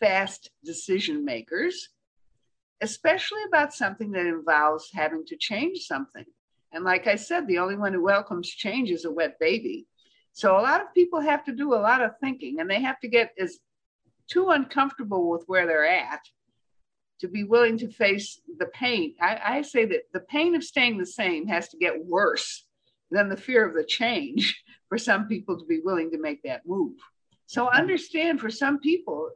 fast 0.00 0.50
decision 0.64 1.24
makers, 1.24 1.88
especially 2.80 3.42
about 3.46 3.72
something 3.72 4.10
that 4.12 4.26
involves 4.26 4.90
having 4.92 5.24
to 5.26 5.36
change 5.36 5.80
something. 5.80 6.24
And 6.72 6.84
like 6.84 7.06
I 7.06 7.16
said, 7.16 7.46
the 7.46 7.58
only 7.58 7.76
one 7.76 7.92
who 7.92 8.02
welcomes 8.02 8.48
change 8.48 8.90
is 8.90 9.04
a 9.04 9.10
wet 9.10 9.38
baby. 9.38 9.86
So 10.32 10.58
a 10.58 10.62
lot 10.62 10.80
of 10.80 10.94
people 10.94 11.20
have 11.20 11.44
to 11.44 11.52
do 11.52 11.74
a 11.74 11.76
lot 11.76 12.00
of 12.00 12.12
thinking 12.20 12.60
and 12.60 12.70
they 12.70 12.80
have 12.80 12.98
to 13.00 13.08
get 13.08 13.32
as 13.38 13.58
too 14.28 14.48
uncomfortable 14.48 15.30
with 15.30 15.44
where 15.46 15.66
they're 15.66 15.88
at 15.88 16.20
to 17.20 17.28
be 17.28 17.44
willing 17.44 17.78
to 17.78 17.88
face 17.88 18.40
the 18.58 18.66
pain. 18.66 19.14
I, 19.20 19.40
I, 19.44 19.62
say 19.62 19.84
that 19.84 20.12
the 20.12 20.20
pain 20.20 20.56
of 20.56 20.64
staying 20.64 20.98
the 20.98 21.06
same 21.06 21.46
has 21.46 21.68
to 21.68 21.76
get 21.76 22.04
worse 22.04 22.66
than 23.12 23.28
the 23.28 23.36
fear 23.36 23.66
of 23.66 23.74
the 23.74 23.84
change 23.84 24.60
for 24.88 24.98
some 24.98 25.28
people 25.28 25.58
to 25.58 25.64
be 25.64 25.80
willing 25.84 26.10
to 26.10 26.20
make 26.20 26.42
that 26.42 26.66
move. 26.66 26.94
So 27.46 27.70
understand 27.70 28.40
for 28.40 28.50
some 28.50 28.80
people, 28.80 29.30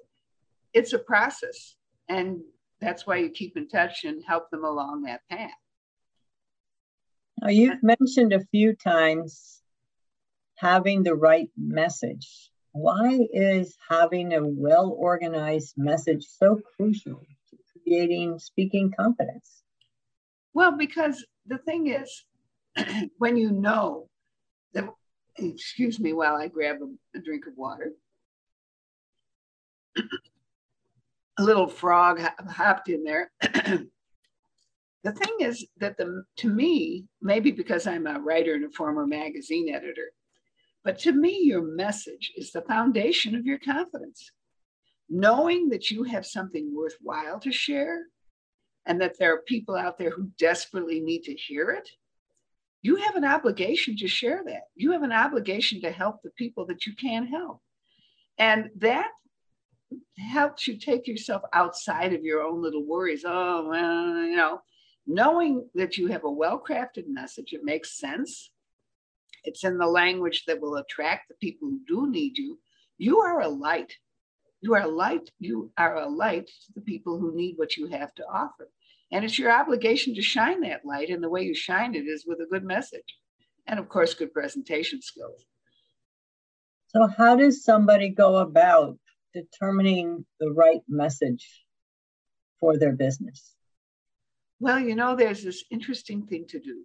it's 0.72 0.92
a 0.94 0.98
process. 0.98 1.76
And 2.08 2.40
that's 2.80 3.06
why 3.06 3.18
you 3.18 3.30
keep 3.30 3.56
in 3.56 3.68
touch 3.68 4.04
and 4.04 4.22
help 4.26 4.50
them 4.50 4.64
along 4.64 5.02
that 5.02 5.20
path. 5.30 5.50
Now, 7.40 7.50
you've 7.50 7.82
mentioned 7.82 8.32
a 8.32 8.44
few 8.46 8.74
times 8.74 9.60
having 10.56 11.02
the 11.02 11.14
right 11.14 11.50
message 11.56 12.50
why 12.76 13.18
is 13.32 13.76
having 13.88 14.34
a 14.34 14.46
well 14.46 14.94
organized 14.98 15.74
message 15.78 16.26
so 16.26 16.60
crucial 16.76 17.22
to 17.50 17.56
creating 17.72 18.38
speaking 18.38 18.92
confidence? 18.98 19.62
Well, 20.52 20.76
because 20.76 21.24
the 21.46 21.56
thing 21.58 21.86
is, 21.86 22.24
when 23.18 23.38
you 23.38 23.50
know 23.50 24.10
that, 24.74 24.84
excuse 25.38 25.98
me 25.98 26.12
while 26.12 26.36
I 26.36 26.48
grab 26.48 26.76
a, 26.82 27.18
a 27.18 27.22
drink 27.22 27.46
of 27.46 27.54
water, 27.56 27.92
a 31.38 31.42
little 31.42 31.68
frog 31.68 32.20
hopped 32.46 32.90
in 32.90 33.04
there. 33.04 33.30
the 33.40 35.12
thing 35.12 35.36
is 35.40 35.66
that 35.78 35.96
the 35.96 36.24
to 36.36 36.50
me, 36.50 37.06
maybe 37.22 37.52
because 37.52 37.86
I'm 37.86 38.06
a 38.06 38.20
writer 38.20 38.54
and 38.54 38.66
a 38.66 38.70
former 38.70 39.06
magazine 39.06 39.74
editor, 39.74 40.10
but 40.86 41.00
to 41.00 41.10
me, 41.10 41.40
your 41.42 41.62
message 41.62 42.32
is 42.36 42.52
the 42.52 42.62
foundation 42.62 43.34
of 43.34 43.44
your 43.44 43.58
confidence. 43.58 44.30
Knowing 45.10 45.68
that 45.70 45.90
you 45.90 46.04
have 46.04 46.24
something 46.24 46.72
worthwhile 46.72 47.40
to 47.40 47.50
share 47.50 48.04
and 48.86 49.00
that 49.00 49.18
there 49.18 49.34
are 49.34 49.42
people 49.48 49.74
out 49.74 49.98
there 49.98 50.10
who 50.10 50.30
desperately 50.38 51.00
need 51.00 51.24
to 51.24 51.34
hear 51.34 51.72
it, 51.72 51.88
you 52.82 52.94
have 52.94 53.16
an 53.16 53.24
obligation 53.24 53.96
to 53.96 54.06
share 54.06 54.42
that. 54.46 54.68
You 54.76 54.92
have 54.92 55.02
an 55.02 55.10
obligation 55.10 55.80
to 55.80 55.90
help 55.90 56.22
the 56.22 56.30
people 56.30 56.66
that 56.66 56.86
you 56.86 56.94
can 56.94 57.26
help. 57.26 57.60
And 58.38 58.70
that 58.76 59.10
helps 60.16 60.68
you 60.68 60.78
take 60.78 61.08
yourself 61.08 61.42
outside 61.52 62.12
of 62.12 62.22
your 62.22 62.42
own 62.42 62.62
little 62.62 62.86
worries. 62.86 63.24
Oh, 63.26 63.70
well, 63.70 64.22
you 64.22 64.36
know, 64.36 64.60
knowing 65.04 65.68
that 65.74 65.98
you 65.98 66.06
have 66.06 66.22
a 66.22 66.30
well 66.30 66.62
crafted 66.64 67.08
message, 67.08 67.52
it 67.54 67.64
makes 67.64 67.98
sense. 67.98 68.52
It's 69.46 69.64
in 69.64 69.78
the 69.78 69.86
language 69.86 70.44
that 70.46 70.60
will 70.60 70.76
attract 70.76 71.28
the 71.28 71.36
people 71.40 71.68
who 71.68 71.80
do 71.86 72.10
need 72.10 72.36
you. 72.36 72.58
You 72.98 73.20
are 73.20 73.40
a 73.40 73.48
light. 73.48 73.92
You 74.60 74.74
are 74.74 74.82
a 74.82 74.88
light. 74.88 75.30
You 75.38 75.70
are 75.78 75.96
a 75.96 76.08
light 76.08 76.46
to 76.46 76.72
the 76.74 76.80
people 76.80 77.18
who 77.18 77.34
need 77.34 77.54
what 77.56 77.76
you 77.76 77.86
have 77.86 78.14
to 78.16 78.24
offer. 78.24 78.68
And 79.12 79.24
it's 79.24 79.38
your 79.38 79.52
obligation 79.52 80.14
to 80.16 80.22
shine 80.22 80.62
that 80.62 80.84
light. 80.84 81.10
And 81.10 81.22
the 81.22 81.30
way 81.30 81.42
you 81.42 81.54
shine 81.54 81.94
it 81.94 82.06
is 82.06 82.24
with 82.26 82.40
a 82.40 82.46
good 82.50 82.64
message. 82.64 83.16
And 83.66 83.78
of 83.78 83.88
course, 83.88 84.14
good 84.14 84.32
presentation 84.32 85.00
skills. 85.00 85.44
So, 86.88 87.06
how 87.06 87.36
does 87.36 87.64
somebody 87.64 88.10
go 88.10 88.36
about 88.36 88.98
determining 89.32 90.24
the 90.40 90.50
right 90.50 90.82
message 90.88 91.64
for 92.58 92.78
their 92.78 92.92
business? 92.92 93.54
Well, 94.58 94.80
you 94.80 94.94
know, 94.94 95.14
there's 95.14 95.44
this 95.44 95.64
interesting 95.70 96.26
thing 96.26 96.46
to 96.48 96.58
do. 96.58 96.84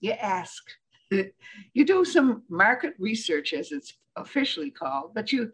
You 0.00 0.12
ask. 0.12 0.62
You 1.10 1.84
do 1.84 2.04
some 2.04 2.42
market 2.48 2.94
research, 2.98 3.52
as 3.52 3.72
it's 3.72 3.94
officially 4.16 4.70
called, 4.70 5.12
but 5.14 5.32
you 5.32 5.52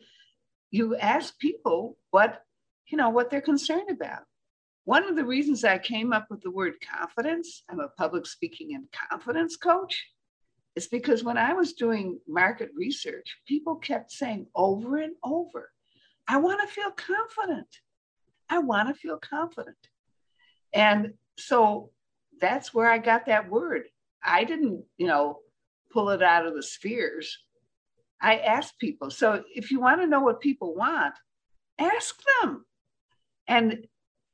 you 0.70 0.96
ask 0.96 1.38
people 1.38 1.96
what 2.10 2.42
you 2.88 2.98
know 2.98 3.10
what 3.10 3.30
they're 3.30 3.40
concerned 3.40 3.90
about. 3.90 4.22
One 4.84 5.08
of 5.08 5.16
the 5.16 5.24
reasons 5.24 5.64
I 5.64 5.78
came 5.78 6.12
up 6.12 6.26
with 6.30 6.42
the 6.42 6.50
word 6.50 6.74
confidence, 6.80 7.64
I'm 7.68 7.80
a 7.80 7.88
public 7.88 8.26
speaking 8.26 8.74
and 8.74 8.86
confidence 9.10 9.56
coach, 9.56 10.06
is 10.76 10.86
because 10.86 11.24
when 11.24 11.36
I 11.38 11.54
was 11.54 11.72
doing 11.72 12.20
market 12.28 12.70
research, 12.76 13.36
people 13.48 13.76
kept 13.76 14.12
saying 14.12 14.46
over 14.54 14.98
and 14.98 15.14
over, 15.24 15.70
I 16.28 16.36
want 16.36 16.60
to 16.60 16.72
feel 16.72 16.90
confident. 16.90 17.66
I 18.48 18.58
want 18.58 18.88
to 18.88 18.94
feel 18.94 19.18
confident. 19.18 19.76
And 20.72 21.14
so 21.38 21.90
that's 22.40 22.72
where 22.72 22.88
I 22.88 22.98
got 22.98 23.26
that 23.26 23.50
word. 23.50 23.84
I 24.22 24.44
didn't, 24.44 24.84
you 24.98 25.06
know, 25.06 25.40
pull 25.96 26.10
it 26.10 26.22
out 26.22 26.44
of 26.44 26.54
the 26.54 26.62
spheres. 26.62 27.38
I 28.20 28.36
ask 28.36 28.78
people. 28.78 29.10
So 29.10 29.42
if 29.54 29.70
you 29.70 29.80
want 29.80 30.02
to 30.02 30.06
know 30.06 30.20
what 30.20 30.42
people 30.42 30.74
want, 30.74 31.14
ask 31.78 32.20
them. 32.42 32.66
And 33.48 33.86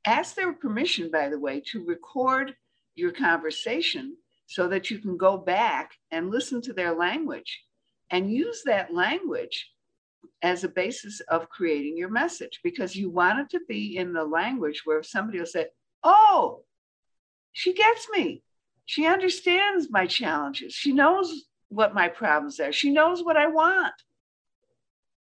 ask 0.03 0.35
their 0.35 0.51
permission, 0.51 1.09
by 1.09 1.29
the 1.29 1.39
way, 1.39 1.61
to 1.67 1.85
record 1.85 2.53
your 2.95 3.13
conversation 3.13 4.17
so 4.45 4.67
that 4.67 4.89
you 4.91 4.99
can 4.99 5.15
go 5.15 5.37
back 5.37 5.91
and 6.11 6.29
listen 6.29 6.61
to 6.63 6.73
their 6.73 6.93
language 6.93 7.63
and 8.09 8.29
use 8.29 8.63
that 8.65 8.93
language 8.93 9.71
as 10.41 10.65
a 10.65 10.69
basis 10.69 11.21
of 11.29 11.47
creating 11.47 11.95
your 11.95 12.09
message 12.09 12.59
because 12.61 12.93
you 12.93 13.09
want 13.09 13.39
it 13.39 13.49
to 13.51 13.61
be 13.69 13.95
in 13.95 14.11
the 14.11 14.25
language 14.25 14.81
where 14.83 15.01
somebody 15.01 15.39
will 15.39 15.45
say, 15.45 15.67
Oh, 16.03 16.65
she 17.53 17.73
gets 17.73 18.09
me. 18.09 18.43
She 18.85 19.05
understands 19.05 19.87
my 19.89 20.07
challenges. 20.07 20.73
She 20.73 20.91
knows 20.91 21.45
what 21.73 21.93
my 21.93 22.07
problems 22.07 22.59
are. 22.59 22.71
She 22.71 22.91
knows 22.91 23.23
what 23.23 23.37
I 23.37 23.47
want. 23.47 23.93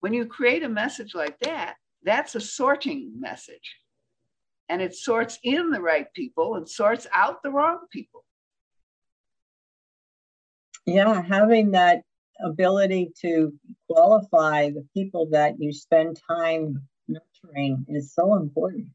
When 0.01 0.13
you 0.13 0.27
create 0.27 0.63
a 0.63 0.69
message 0.69 1.15
like 1.15 1.39
that, 1.41 1.77
that's 2.03 2.35
a 2.35 2.41
sorting 2.41 3.13
message 3.19 3.77
and 4.69 4.83
it 4.83 4.95
sorts 4.95 5.39
in 5.43 5.71
the 5.71 5.81
right 5.81 6.13
people 6.13 6.57
and 6.57 6.69
sorts 6.69 7.07
out 7.13 7.43
the 7.43 7.51
wrong 7.51 7.81
people. 7.91 8.25
Yeah, 10.85 11.23
having 11.23 11.73
that 11.73 12.03
ability 12.45 13.13
to 13.23 13.53
qualify 13.89 14.71
the 14.71 14.87
people 14.95 15.29
that 15.31 15.55
you 15.59 15.73
spend 15.73 16.21
time 16.29 16.83
nurturing 17.09 17.87
is 17.89 18.13
so 18.15 18.35
important. 18.35 18.89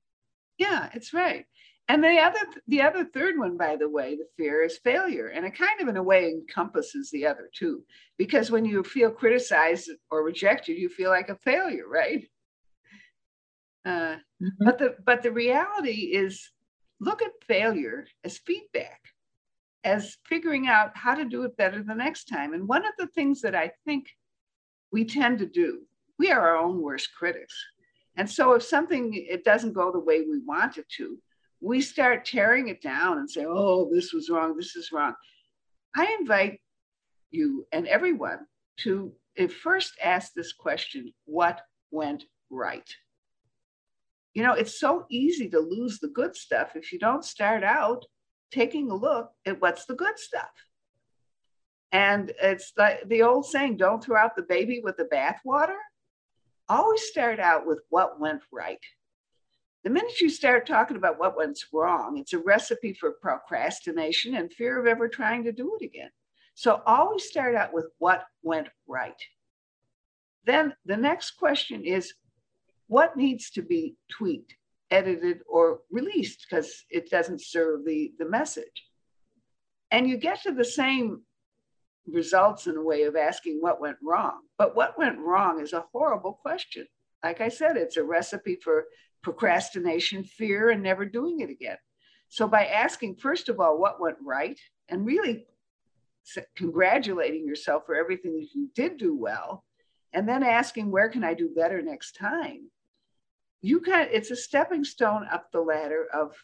Yeah, 0.58 0.90
it's 0.94 1.14
right. 1.14 1.46
And 1.88 2.04
the 2.04 2.20
other 2.20 2.40
the 2.68 2.82
other 2.82 3.04
third 3.04 3.38
one, 3.38 3.58
by 3.58 3.76
the 3.76 3.90
way, 3.90 4.16
the 4.16 4.28
fear 4.38 4.64
is 4.64 4.78
failure. 4.78 5.28
And 5.28 5.46
it 5.46 5.58
kind 5.58 5.82
of 5.82 5.88
in 5.88 5.98
a 5.98 6.04
way 6.04 6.30
encompasses 6.30 7.10
the 7.12 7.26
other 7.26 7.50
two. 7.54 7.84
Because 8.18 8.50
when 8.50 8.66
you 8.66 8.84
feel 8.84 9.12
criticized 9.12 9.90
or 10.10 10.24
rejected, 10.24 10.78
you 10.78 10.90
feel 10.90 11.10
like 11.10 11.30
a 11.30 11.36
failure, 11.36 11.88
right? 11.88 12.26
Uh, 13.86 13.90
mm-hmm. 14.42 14.48
But 14.60 14.78
the 14.78 14.96
but 15.06 15.22
the 15.22 15.32
reality 15.32 16.12
is, 16.14 16.52
look 17.00 17.22
at 17.22 17.32
failure 17.48 18.06
as 18.24 18.38
feedback, 18.38 19.02
as 19.84 20.18
figuring 20.26 20.68
out 20.68 20.96
how 20.96 21.16
to 21.16 21.26
do 21.26 21.44
it 21.44 21.58
better 21.58 21.84
the 21.84 21.96
next 21.96 22.26
time. 22.26 22.54
And 22.54 22.68
one 22.68 22.86
of 22.86 22.94
the 22.98 23.08
things 23.08 23.42
that 23.42 23.56
I 23.56 23.72
think 23.86 24.08
we 24.92 25.04
tend 25.04 25.40
to 25.40 25.46
do, 25.46 25.82
we 26.20 26.32
are 26.32 26.40
our 26.40 26.58
own 26.58 26.82
worst 26.82 27.10
critics. 27.18 27.56
And 28.16 28.30
so 28.30 28.54
if 28.54 28.64
something 28.64 29.14
it 29.14 29.44
doesn't 29.44 29.74
go 29.74 29.92
the 29.92 30.00
way 30.00 30.22
we 30.22 30.40
want 30.40 30.78
it 30.78 30.88
to, 30.98 31.18
we 31.62 31.80
start 31.80 32.26
tearing 32.26 32.68
it 32.68 32.82
down 32.82 33.20
and 33.20 33.30
say, 33.30 33.46
"Oh, 33.48 33.90
this 33.94 34.14
was 34.14 34.30
wrong. 34.30 34.58
This 34.58 34.76
is 34.76 34.92
wrong." 34.92 35.16
I 35.96 36.18
invite 36.20 36.60
you 37.30 37.68
and 37.72 37.88
everyone 37.88 38.48
to 38.78 39.14
first 39.62 39.94
ask 40.04 40.34
this 40.34 40.54
question: 40.54 41.14
What 41.26 41.62
went 41.92 42.26
right? 42.50 42.90
You 44.34 44.44
know, 44.44 44.54
it's 44.54 44.80
so 44.80 45.06
easy 45.10 45.50
to 45.50 45.60
lose 45.60 46.00
the 46.00 46.08
good 46.08 46.36
stuff 46.36 46.76
if 46.76 46.92
you 46.92 47.00
don't 47.00 47.26
start 47.26 47.64
out 47.64 48.06
taking 48.52 48.90
a 48.90 48.96
look 48.96 49.32
at 49.46 49.62
what's 49.62 49.86
the 49.86 49.96
good 49.96 50.18
stuff. 50.18 50.52
And 51.92 52.32
it's 52.42 52.72
like 52.78 53.08
the 53.08 53.24
old 53.24 53.46
saying 53.46 53.78
don't 53.78 54.04
throw 54.04 54.18
out 54.18 54.36
the 54.36 54.44
baby 54.44 54.82
with 54.84 54.98
the 54.98 55.10
bathwater. 55.12 55.78
Always 56.70 57.04
start 57.04 57.40
out 57.40 57.68
with 57.68 57.82
what 57.90 58.20
went 58.20 58.42
right. 58.52 58.80
The 59.84 59.90
minute 59.90 60.22
you 60.22 60.30
start 60.30 60.68
talking 60.68 60.98
about 60.98 61.20
what 61.20 61.36
went 61.36 61.58
wrong, 61.74 62.18
it's 62.18 62.34
a 62.34 62.40
recipe 62.40 62.94
for 62.94 63.14
procrastination 63.14 64.36
and 64.36 64.54
fear 64.54 64.80
of 64.80 64.86
ever 64.86 65.08
trying 65.08 65.44
to 65.46 65.52
do 65.52 65.76
it 65.80 65.86
again. 65.86 66.12
So 66.54 66.82
always 66.86 67.24
start 67.24 67.56
out 67.56 67.74
with 67.74 67.88
what 67.98 68.26
went 68.44 68.68
right. 68.88 69.20
Then 70.46 70.76
the 70.86 70.98
next 70.98 71.32
question 71.32 71.84
is 71.84 72.14
what 72.88 73.18
needs 73.18 73.50
to 73.52 73.64
be 73.64 73.96
tweaked, 74.12 74.56
edited, 74.92 75.40
or 75.48 75.80
released 75.90 76.46
because 76.48 76.84
it 76.90 77.10
doesn't 77.10 77.42
serve 77.42 77.86
the, 77.86 78.12
the 78.20 78.26
message. 78.30 78.86
And 79.90 80.08
you 80.08 80.18
get 80.18 80.44
to 80.44 80.52
the 80.52 80.66
same 80.66 81.22
results 82.08 82.68
in 82.68 82.78
a 82.78 82.84
way 82.84 83.04
of 83.04 83.16
asking 83.16 83.60
what 83.62 83.82
went 83.82 83.98
wrong. 84.04 84.42
But 84.58 84.76
what 84.76 84.98
went 84.98 85.20
wrong 85.20 85.60
is 85.62 85.74
a 85.74 85.86
horrible 85.92 86.34
question. 86.34 86.86
Like 87.24 87.42
I 87.42 87.50
said, 87.50 87.78
it's 87.78 87.98
a 87.98 88.04
recipe 88.04 88.58
for 88.64 88.86
procrastination, 89.22 90.24
fear, 90.24 90.70
and 90.70 90.82
never 90.82 91.06
doing 91.06 91.40
it 91.42 91.50
again. 91.50 91.78
So 92.30 92.48
by 92.48 92.66
asking, 92.66 93.16
first 93.16 93.50
of 93.50 93.60
all, 93.60 93.78
what 93.78 94.02
went 94.02 94.18
right, 94.24 94.60
and 94.90 95.06
really 95.06 95.46
congratulating 96.56 97.46
yourself 97.46 97.84
for 97.86 97.96
everything 97.96 98.34
that 98.40 98.48
you 98.54 98.70
did 98.74 98.98
do 98.98 99.16
well, 99.16 99.64
and 100.14 100.28
then 100.28 100.44
asking, 100.44 100.92
where 100.92 101.10
can 101.10 101.24
I 101.24 101.34
do 101.34 101.50
better 101.56 101.82
next 101.82 102.14
time? 102.14 102.70
you 103.62 103.80
of, 103.80 104.10
it's 104.12 104.32
a 104.32 104.36
stepping 104.36 104.84
stone 104.84 105.28
up 105.32 105.52
the 105.52 105.62
ladder 105.62 106.08
of 106.14 106.36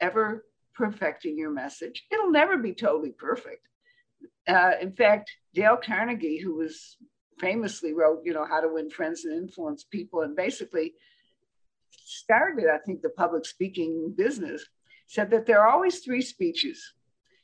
ever 0.00 0.46
perfecting 0.74 1.38
your 1.38 1.50
message. 1.50 2.04
It'll 2.10 2.30
never 2.30 2.56
be 2.56 2.72
totally 2.72 3.12
perfect. 3.12 3.66
Uh, 4.48 4.72
in 4.80 4.92
fact, 4.92 5.30
Dale 5.54 5.76
Carnegie, 5.76 6.38
who 6.38 6.56
was 6.56 6.96
famously 7.38 7.92
wrote, 7.92 8.22
you 8.24 8.32
know, 8.32 8.46
How 8.46 8.60
to 8.60 8.72
Win 8.72 8.90
Friends 8.90 9.24
and 9.24 9.36
Influence 9.36 9.84
People, 9.84 10.22
and 10.22 10.34
basically 10.34 10.94
started, 12.06 12.68
I 12.68 12.78
think, 12.78 13.02
the 13.02 13.10
public 13.10 13.44
speaking 13.44 14.14
business, 14.16 14.64
said 15.06 15.30
that 15.30 15.46
there 15.46 15.60
are 15.60 15.68
always 15.68 16.00
three 16.00 16.22
speeches. 16.22 16.94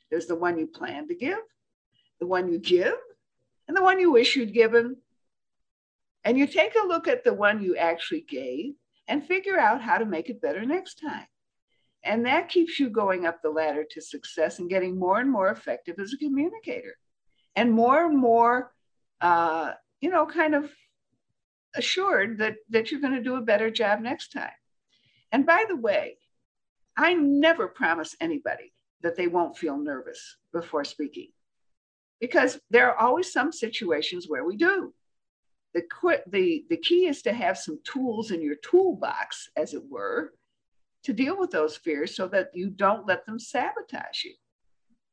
There's 0.09 0.27
the 0.27 0.35
one 0.35 0.57
you 0.57 0.67
plan 0.67 1.07
to 1.07 1.15
give, 1.15 1.39
the 2.19 2.27
one 2.27 2.51
you 2.51 2.59
give, 2.59 2.95
and 3.67 3.75
the 3.75 3.83
one 3.83 3.99
you 3.99 4.11
wish 4.11 4.35
you'd 4.35 4.53
given. 4.53 4.97
And 6.23 6.37
you 6.37 6.47
take 6.47 6.73
a 6.75 6.87
look 6.87 7.07
at 7.07 7.23
the 7.23 7.33
one 7.33 7.61
you 7.61 7.75
actually 7.75 8.21
gave, 8.21 8.73
and 9.07 9.25
figure 9.25 9.59
out 9.59 9.81
how 9.81 9.97
to 9.97 10.05
make 10.05 10.29
it 10.29 10.41
better 10.41 10.65
next 10.65 11.01
time. 11.01 11.27
And 12.05 12.25
that 12.25 12.49
keeps 12.49 12.79
you 12.79 12.89
going 12.89 13.25
up 13.25 13.41
the 13.41 13.49
ladder 13.49 13.85
to 13.91 14.01
success 14.01 14.59
and 14.59 14.69
getting 14.69 14.97
more 14.97 15.19
and 15.19 15.29
more 15.29 15.49
effective 15.49 15.99
as 15.99 16.13
a 16.13 16.17
communicator 16.17 16.95
and 17.55 17.71
more 17.71 18.05
and 18.05 18.17
more, 18.17 18.73
uh, 19.21 19.73
you 20.01 20.09
know, 20.09 20.25
kind 20.25 20.55
of 20.55 20.69
assured 21.75 22.37
that, 22.39 22.55
that 22.69 22.91
you're 22.91 23.01
going 23.01 23.15
to 23.15 23.23
do 23.23 23.35
a 23.35 23.41
better 23.41 23.69
job 23.69 23.99
next 23.99 24.31
time. 24.31 24.51
And 25.31 25.45
by 25.45 25.65
the 25.67 25.75
way, 25.75 26.17
I 26.95 27.13
never 27.13 27.67
promise 27.67 28.15
anybody 28.21 28.73
that 29.01 29.15
they 29.15 29.27
won't 29.27 29.57
feel 29.57 29.77
nervous 29.77 30.37
before 30.51 30.83
speaking 30.83 31.29
because 32.19 32.59
there 32.69 32.89
are 32.89 32.97
always 32.97 33.33
some 33.33 33.51
situations 33.51 34.27
where 34.29 34.45
we 34.45 34.55
do. 34.55 34.93
The, 35.73 35.83
the, 36.27 36.65
the 36.69 36.77
key 36.77 37.07
is 37.07 37.21
to 37.23 37.33
have 37.33 37.57
some 37.57 37.79
tools 37.83 38.31
in 38.31 38.41
your 38.41 38.55
toolbox, 38.55 39.49
as 39.57 39.73
it 39.73 39.83
were, 39.89 40.33
to 41.03 41.13
deal 41.13 41.37
with 41.37 41.51
those 41.51 41.75
fears 41.75 42.15
so 42.15 42.27
that 42.29 42.51
you 42.53 42.69
don't 42.69 43.07
let 43.07 43.25
them 43.25 43.39
sabotage 43.39 44.23
you. 44.23 44.35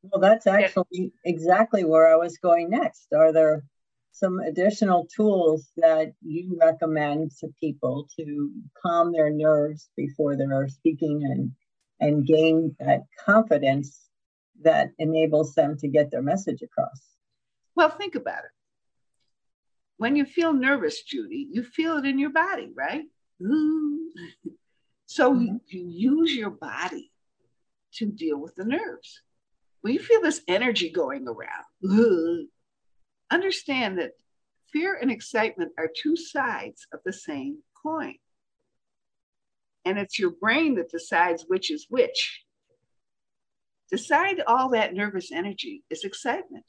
Well, 0.02 0.21
that's 0.21 0.47
actually 0.47 1.12
exactly 1.25 1.85
where 1.85 2.12
I 2.12 2.17
was 2.17 2.38
going 2.38 2.71
next. 2.71 3.09
Are 3.12 3.33
there 3.33 3.64
some 4.12 4.38
additional 4.40 5.07
tools 5.14 5.71
that 5.76 6.12
you 6.23 6.57
recommend 6.61 7.31
to 7.40 7.49
people 7.61 8.09
to 8.17 8.50
calm 8.81 9.12
their 9.12 9.31
nerves 9.31 9.88
before 9.97 10.37
they're 10.37 10.69
speaking 10.69 11.25
and 11.25 11.52
and 12.00 12.26
gain 12.26 12.75
that 12.81 13.02
confidence 13.25 14.09
that 14.62 14.90
enables 14.99 15.55
them 15.55 15.76
to 15.79 15.88
get 15.88 16.11
their 16.11 16.23
message 16.23 16.62
across? 16.62 17.02
Well, 17.75 17.90
think 17.90 18.14
about 18.14 18.45
it. 18.45 18.50
When 19.99 20.17
you 20.17 20.25
feel 20.25 20.52
nervous, 20.52 21.02
Judy, 21.02 21.47
you 21.52 21.62
feel 21.62 21.99
it 21.99 22.07
in 22.07 22.19
your 22.19 22.31
body, 22.31 22.73
right? 22.75 23.05
So 25.07 25.35
mm-hmm. 25.35 25.43
you, 25.45 25.61
you 25.67 26.21
use 26.21 26.35
your 26.35 26.50
body 26.50 27.12
to 27.95 28.07
deal 28.07 28.38
with 28.38 28.55
the 28.55 28.64
nerves. 28.64 29.21
When 29.83 29.93
you 29.93 30.00
feel 30.00 30.23
this 30.23 30.40
energy 30.49 30.90
going 30.90 31.26
around, 31.26 32.49
understand 33.30 33.99
that 33.99 34.12
fear 34.72 34.99
and 35.00 35.10
excitement 35.10 35.72
are 35.78 35.90
two 35.94 36.16
sides 36.16 36.87
of 36.92 37.00
the 37.04 37.12
same 37.12 37.58
coin. 37.82 38.14
And 39.84 39.99
it's 39.99 40.18
your 40.18 40.30
brain 40.30 40.75
that 40.76 40.90
decides 40.90 41.44
which 41.49 41.70
is 41.70 41.87
which. 41.88 42.44
Decide 43.90 44.40
all 44.46 44.70
that 44.70 44.94
nervous 44.94 45.32
energy 45.32 45.82
is 45.90 46.04
excitement. 46.04 46.64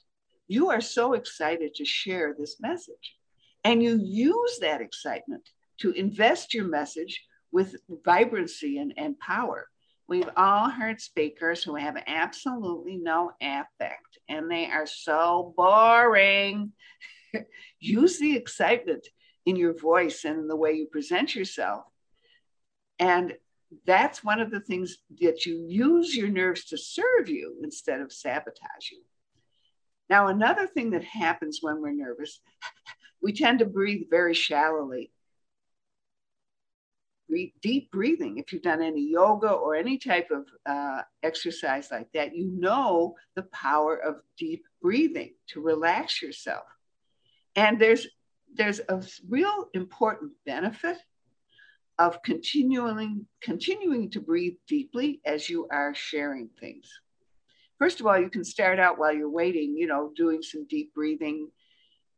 You 0.47 0.69
are 0.69 0.81
so 0.81 1.13
excited 1.13 1.75
to 1.75 1.85
share 1.85 2.35
this 2.37 2.57
message. 2.59 3.15
And 3.63 3.83
you 3.83 3.99
use 4.01 4.57
that 4.59 4.81
excitement 4.81 5.47
to 5.79 5.91
invest 5.91 6.53
your 6.53 6.65
message 6.65 7.23
with 7.51 7.75
vibrancy 8.03 8.77
and, 8.77 8.93
and 8.97 9.19
power. 9.19 9.67
We've 10.11 10.29
all 10.35 10.69
heard 10.69 10.99
speakers 10.99 11.63
who 11.63 11.75
have 11.75 11.95
absolutely 12.05 12.97
no 12.97 13.31
affect 13.41 14.19
and 14.27 14.51
they 14.51 14.65
are 14.65 14.85
so 14.85 15.53
boring. 15.55 16.73
Use 17.79 18.19
the 18.19 18.35
excitement 18.35 19.07
in 19.45 19.55
your 19.55 19.73
voice 19.73 20.25
and 20.25 20.49
the 20.49 20.55
way 20.57 20.73
you 20.73 20.87
present 20.87 21.33
yourself. 21.33 21.85
And 22.99 23.37
that's 23.85 24.21
one 24.21 24.41
of 24.41 24.51
the 24.51 24.59
things 24.59 24.97
that 25.21 25.45
you 25.45 25.65
use 25.69 26.13
your 26.13 26.27
nerves 26.27 26.65
to 26.65 26.77
serve 26.77 27.29
you 27.29 27.55
instead 27.63 28.01
of 28.01 28.11
sabotage 28.11 28.91
you. 28.91 29.03
Now, 30.09 30.27
another 30.27 30.67
thing 30.67 30.89
that 30.89 31.05
happens 31.05 31.59
when 31.61 31.79
we're 31.81 31.93
nervous, 31.93 32.41
we 33.23 33.31
tend 33.31 33.59
to 33.59 33.65
breathe 33.65 34.07
very 34.09 34.33
shallowly 34.33 35.13
deep 37.61 37.91
breathing. 37.91 38.38
If 38.38 38.51
you've 38.51 38.61
done 38.61 38.81
any 38.81 39.09
yoga 39.09 39.50
or 39.50 39.75
any 39.75 39.97
type 39.97 40.29
of 40.31 40.47
uh, 40.65 41.01
exercise 41.23 41.89
like 41.91 42.11
that, 42.13 42.35
you 42.35 42.51
know 42.51 43.15
the 43.35 43.43
power 43.43 43.95
of 43.97 44.21
deep 44.38 44.63
breathing 44.81 45.33
to 45.47 45.61
relax 45.61 46.21
yourself. 46.21 46.65
And 47.55 47.79
there's 47.79 48.07
there's 48.53 48.81
a 48.89 49.01
real 49.29 49.69
important 49.73 50.33
benefit 50.45 50.97
of 51.97 52.21
continuing 52.23 53.25
continuing 53.41 54.09
to 54.11 54.19
breathe 54.19 54.55
deeply 54.67 55.21
as 55.25 55.50
you 55.50 55.67
are 55.71 55.93
sharing 55.93 56.50
things. 56.59 56.89
First 57.77 58.00
of 58.00 58.07
all, 58.07 58.19
you 58.19 58.29
can 58.29 58.43
start 58.43 58.79
out 58.79 59.00
while 59.00 59.13
you're 59.13 59.29
waiting, 59.29 59.75
you 59.77 59.88
know, 59.88 60.11
doing 60.15 60.43
some 60.43 60.67
deep 60.67 60.93
breathing. 60.93 61.50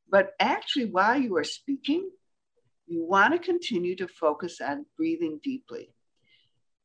But 0.09 0.33
actually, 0.39 0.85
while 0.85 1.19
you 1.19 1.37
are 1.37 1.43
speaking, 1.43 2.09
you 2.87 3.05
want 3.05 3.33
to 3.33 3.39
continue 3.39 3.95
to 3.95 4.07
focus 4.07 4.59
on 4.61 4.85
breathing 4.97 5.39
deeply 5.43 5.93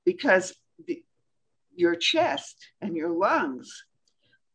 because 0.05 0.55
the, 0.87 1.03
your 1.75 1.95
chest 1.95 2.57
and 2.81 2.97
your 2.97 3.11
lungs 3.11 3.85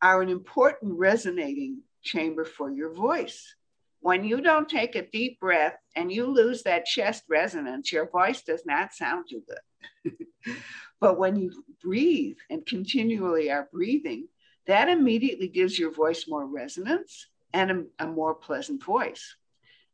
are 0.02 0.20
an 0.20 0.28
important 0.28 0.98
resonating 0.98 1.80
chamber 2.02 2.44
for 2.44 2.70
your 2.70 2.92
voice. 2.92 3.54
When 4.00 4.24
you 4.24 4.42
don't 4.42 4.68
take 4.68 4.96
a 4.96 5.06
deep 5.06 5.40
breath 5.40 5.76
and 5.96 6.12
you 6.12 6.26
lose 6.26 6.62
that 6.62 6.84
chest 6.84 7.24
resonance, 7.28 7.90
your 7.90 8.10
voice 8.10 8.42
does 8.42 8.66
not 8.66 8.92
sound 8.92 9.26
too 9.30 9.42
good. 9.48 10.12
but 11.00 11.18
when 11.18 11.36
you 11.36 11.64
breathe 11.82 12.36
and 12.50 12.66
continually 12.66 13.50
are 13.50 13.68
breathing, 13.72 14.28
that 14.66 14.88
immediately 14.88 15.48
gives 15.48 15.78
your 15.78 15.90
voice 15.90 16.26
more 16.28 16.46
resonance 16.46 17.28
and 17.54 17.70
a, 17.70 18.04
a 18.04 18.06
more 18.06 18.34
pleasant 18.34 18.84
voice. 18.84 19.36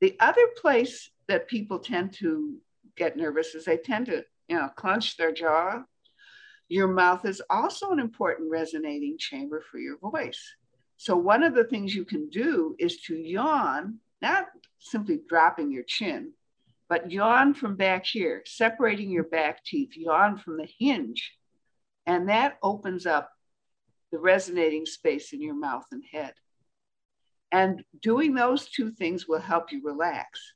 The 0.01 0.17
other 0.19 0.47
place 0.61 1.11
that 1.31 1.47
people 1.47 1.79
tend 1.79 2.13
to 2.13 2.57
get 2.97 3.17
nervous 3.17 3.55
is 3.55 3.65
they 3.65 3.77
tend 3.77 4.07
to, 4.07 4.25
you 4.49 4.57
know, 4.57 4.69
clench 4.75 5.17
their 5.17 5.31
jaw. 5.31 5.81
Your 6.69 6.89
mouth 6.89 7.25
is 7.25 7.41
also 7.49 7.93
an 7.93 8.01
important 8.01 8.51
resonating 8.51 9.17
chamber 9.17 9.63
for 9.71 9.79
your 9.79 9.97
voice. 9.99 10.43
So 10.97 11.17
one 11.17 11.45
of 11.45 11.55
the 11.55 11.65
things 11.65 11.95
you 11.95 12.05
can 12.05 12.29
do 12.31 12.75
is 12.81 13.01
to 13.03 13.15
yawn, 13.15 14.01
not 14.21 14.47
simply 14.81 15.21
dropping 15.29 15.71
your 15.71 15.85
chin, 15.85 16.33
but 16.89 17.13
yawn 17.13 17.55
from 17.55 17.77
back 17.77 18.05
here, 18.05 18.43
separating 18.45 19.09
your 19.09 19.25
back 19.25 19.65
teeth, 19.65 19.97
yawn 19.97 20.37
from 20.37 20.57
the 20.57 20.69
hinge. 20.81 21.33
And 22.07 22.29
that 22.29 22.59
opens 22.61 23.07
up 23.07 23.31
the 24.11 24.19
resonating 24.19 24.85
space 24.85 25.33
in 25.33 25.41
your 25.41 25.55
mouth 25.55 25.85
and 25.93 26.03
head. 26.11 26.35
And 27.53 27.85
doing 28.03 28.35
those 28.35 28.69
two 28.69 28.91
things 28.91 29.29
will 29.29 29.41
help 29.41 29.71
you 29.71 29.81
relax. 29.85 30.55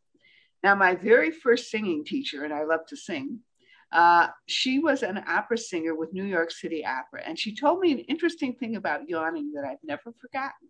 Now, 0.65 0.75
my 0.75 0.95
very 0.95 1.31
first 1.31 1.71
singing 1.71 2.07
teacher, 2.07 2.43
and 2.43 2.53
I 2.55 2.65
love 2.65 2.87
to 2.87 2.97
sing, 2.97 3.41
uh, 3.93 4.29
she 4.47 4.79
was 4.79 5.03
an 5.03 5.23
opera 5.29 5.59
singer 5.59 5.95
with 5.95 6.15
New 6.15 6.25
York 6.25 6.51
City 6.51 6.87
Opera. 6.87 7.23
And 7.23 7.39
she 7.39 7.55
told 7.55 7.81
me 7.81 7.93
an 7.93 7.99
interesting 7.99 8.55
thing 8.55 8.75
about 8.75 9.07
yawning 9.07 9.53
that 9.53 9.67
I've 9.67 9.85
never 9.85 10.15
forgotten. 10.19 10.69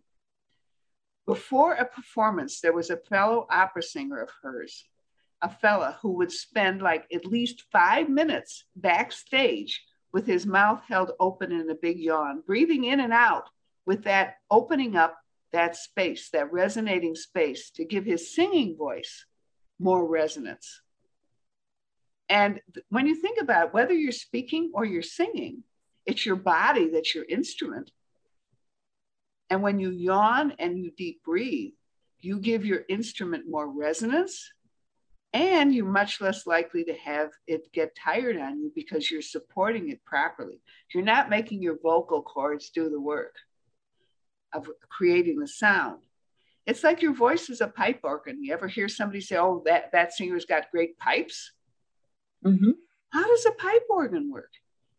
Before 1.25 1.75
a 1.75 1.85
performance, 1.85 2.59
there 2.59 2.73
was 2.73 2.89
a 2.89 2.97
fellow 2.97 3.47
opera 3.49 3.81
singer 3.81 4.19
of 4.19 4.29
hers, 4.41 4.83
a 5.41 5.49
fella 5.49 5.97
who 6.01 6.11
would 6.17 6.31
spend 6.31 6.81
like 6.81 7.07
at 7.13 7.25
least 7.25 7.63
five 7.71 8.09
minutes 8.09 8.65
backstage 8.75 9.81
with 10.11 10.27
his 10.27 10.45
mouth 10.45 10.81
held 10.85 11.11
open 11.21 11.53
in 11.53 11.69
a 11.69 11.75
big 11.75 11.99
yawn, 11.99 12.43
breathing 12.45 12.83
in 12.83 12.99
and 12.99 13.13
out 13.13 13.49
with 13.85 14.03
that 14.03 14.35
opening 14.51 14.97
up 14.97 15.17
that 15.53 15.77
space, 15.77 16.29
that 16.31 16.51
resonating 16.51 17.15
space 17.15 17.69
to 17.71 17.85
give 17.85 18.03
his 18.03 18.35
singing 18.35 18.75
voice 18.75 19.25
more 19.79 20.05
resonance. 20.05 20.81
And 22.29 22.59
when 22.89 23.05
you 23.05 23.15
think 23.15 23.39
about 23.41 23.67
it, 23.67 23.73
whether 23.73 23.93
you're 23.93 24.11
speaking 24.11 24.71
or 24.73 24.85
you're 24.85 25.03
singing, 25.03 25.63
it's 26.05 26.25
your 26.25 26.35
body 26.35 26.89
that's 26.89 27.13
your 27.13 27.25
instrument. 27.25 27.91
And 29.49 29.61
when 29.61 29.79
you 29.79 29.91
yawn 29.91 30.53
and 30.57 30.77
you 30.77 30.91
deep 30.91 31.23
breathe, 31.23 31.73
you 32.19 32.39
give 32.39 32.65
your 32.65 32.81
instrument 32.89 33.45
more 33.47 33.69
resonance 33.69 34.51
and 35.33 35.75
you're 35.75 35.85
much 35.85 36.21
less 36.21 36.47
likely 36.47 36.85
to 36.85 36.93
have 36.93 37.29
it 37.45 37.71
get 37.73 37.95
tired 37.95 38.37
on 38.37 38.57
you 38.57 38.71
because 38.73 39.11
you're 39.11 39.21
supporting 39.21 39.89
it 39.89 40.03
properly. 40.05 40.61
You're 40.93 41.03
not 41.03 41.29
making 41.29 41.61
your 41.61 41.77
vocal 41.83 42.21
cords 42.21 42.69
do 42.69 42.89
the 42.89 43.01
work 43.01 43.35
of 44.53 44.69
creating 44.89 45.39
the 45.39 45.47
sound. 45.47 46.04
It's 46.65 46.83
like 46.83 47.01
your 47.01 47.13
voice 47.13 47.49
is 47.49 47.61
a 47.61 47.67
pipe 47.67 47.99
organ. 48.03 48.43
You 48.43 48.53
ever 48.53 48.67
hear 48.67 48.89
somebody 48.89 49.21
say, 49.21 49.37
"Oh, 49.37 49.61
that 49.65 49.91
that 49.91 50.13
singer's 50.13 50.45
got 50.45 50.71
great 50.71 50.97
pipes"? 50.97 51.51
Mm-hmm. 52.43 52.71
How 53.11 53.27
does 53.27 53.45
a 53.45 53.51
pipe 53.51 53.85
organ 53.89 54.31
work? 54.31 54.51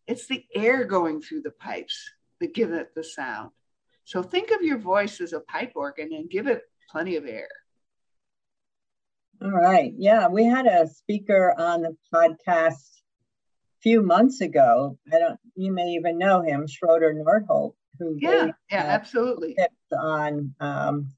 It's 0.07 0.27
the 0.27 0.45
air 0.55 0.85
going 0.85 1.21
through 1.21 1.41
the 1.41 1.51
pipes 1.51 2.09
that 2.39 2.53
give 2.53 2.71
it 2.71 2.95
the 2.95 3.03
sound. 3.03 3.51
So 4.05 4.23
think 4.23 4.51
of 4.51 4.61
your 4.61 4.77
voice 4.77 5.19
as 5.19 5.33
a 5.33 5.41
pipe 5.41 5.73
organ 5.75 6.13
and 6.13 6.29
give 6.29 6.47
it 6.47 6.61
plenty 6.89 7.17
of 7.17 7.25
air. 7.25 7.49
All 9.41 9.51
right. 9.51 9.93
Yeah, 9.97 10.29
we 10.29 10.45
had 10.45 10.65
a 10.65 10.87
speaker 10.87 11.53
on 11.57 11.81
the 11.81 11.97
podcast 12.13 12.71
a 12.71 13.81
few 13.81 14.01
months 14.01 14.41
ago. 14.41 14.97
I 15.13 15.19
don't. 15.19 15.39
You 15.55 15.73
may 15.73 15.89
even 15.89 16.17
know 16.17 16.41
him, 16.41 16.67
Schroeder 16.67 17.13
Nordholt, 17.13 17.73
who 17.99 18.17
yeah, 18.19 18.51
yeah, 18.71 18.83
absolutely 18.83 19.55
tips 19.55 19.73
on 19.91 20.55
um, 20.59 21.09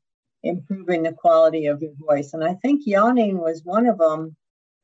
improving 0.43 1.03
the 1.03 1.13
quality 1.13 1.67
of 1.67 1.81
your 1.81 1.93
voice. 1.97 2.33
And 2.33 2.43
I 2.43 2.53
think 2.55 2.83
yawning 2.85 3.37
was 3.37 3.63
one 3.63 3.85
of 3.87 3.97
them 3.97 4.35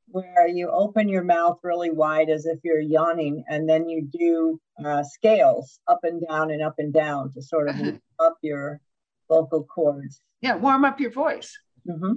where 0.08 0.48
you 0.48 0.70
open 0.70 1.10
your 1.10 1.24
mouth 1.24 1.60
really 1.64 1.92
wide 1.92 2.30
as 2.30 2.46
if 2.46 2.60
you're 2.64 2.80
yawning, 2.80 3.44
and 3.50 3.68
then 3.68 3.90
you 3.90 4.04
do 4.04 4.60
uh, 4.84 5.04
scales 5.04 5.80
up 5.88 6.02
and 6.04 6.22
down 6.28 6.52
and 6.52 6.62
up 6.62 6.76
and 6.78 6.94
down 6.94 7.32
to 7.34 7.42
sort 7.42 7.70
of 7.70 7.76
up 8.20 8.38
your 8.42 8.80
vocal 9.28 9.64
cords. 9.64 10.22
Yeah, 10.42 10.58
warm 10.58 10.86
up 10.86 11.00
your 11.00 11.12
voice. 11.12 11.58
Mm-hmm. 11.90 12.14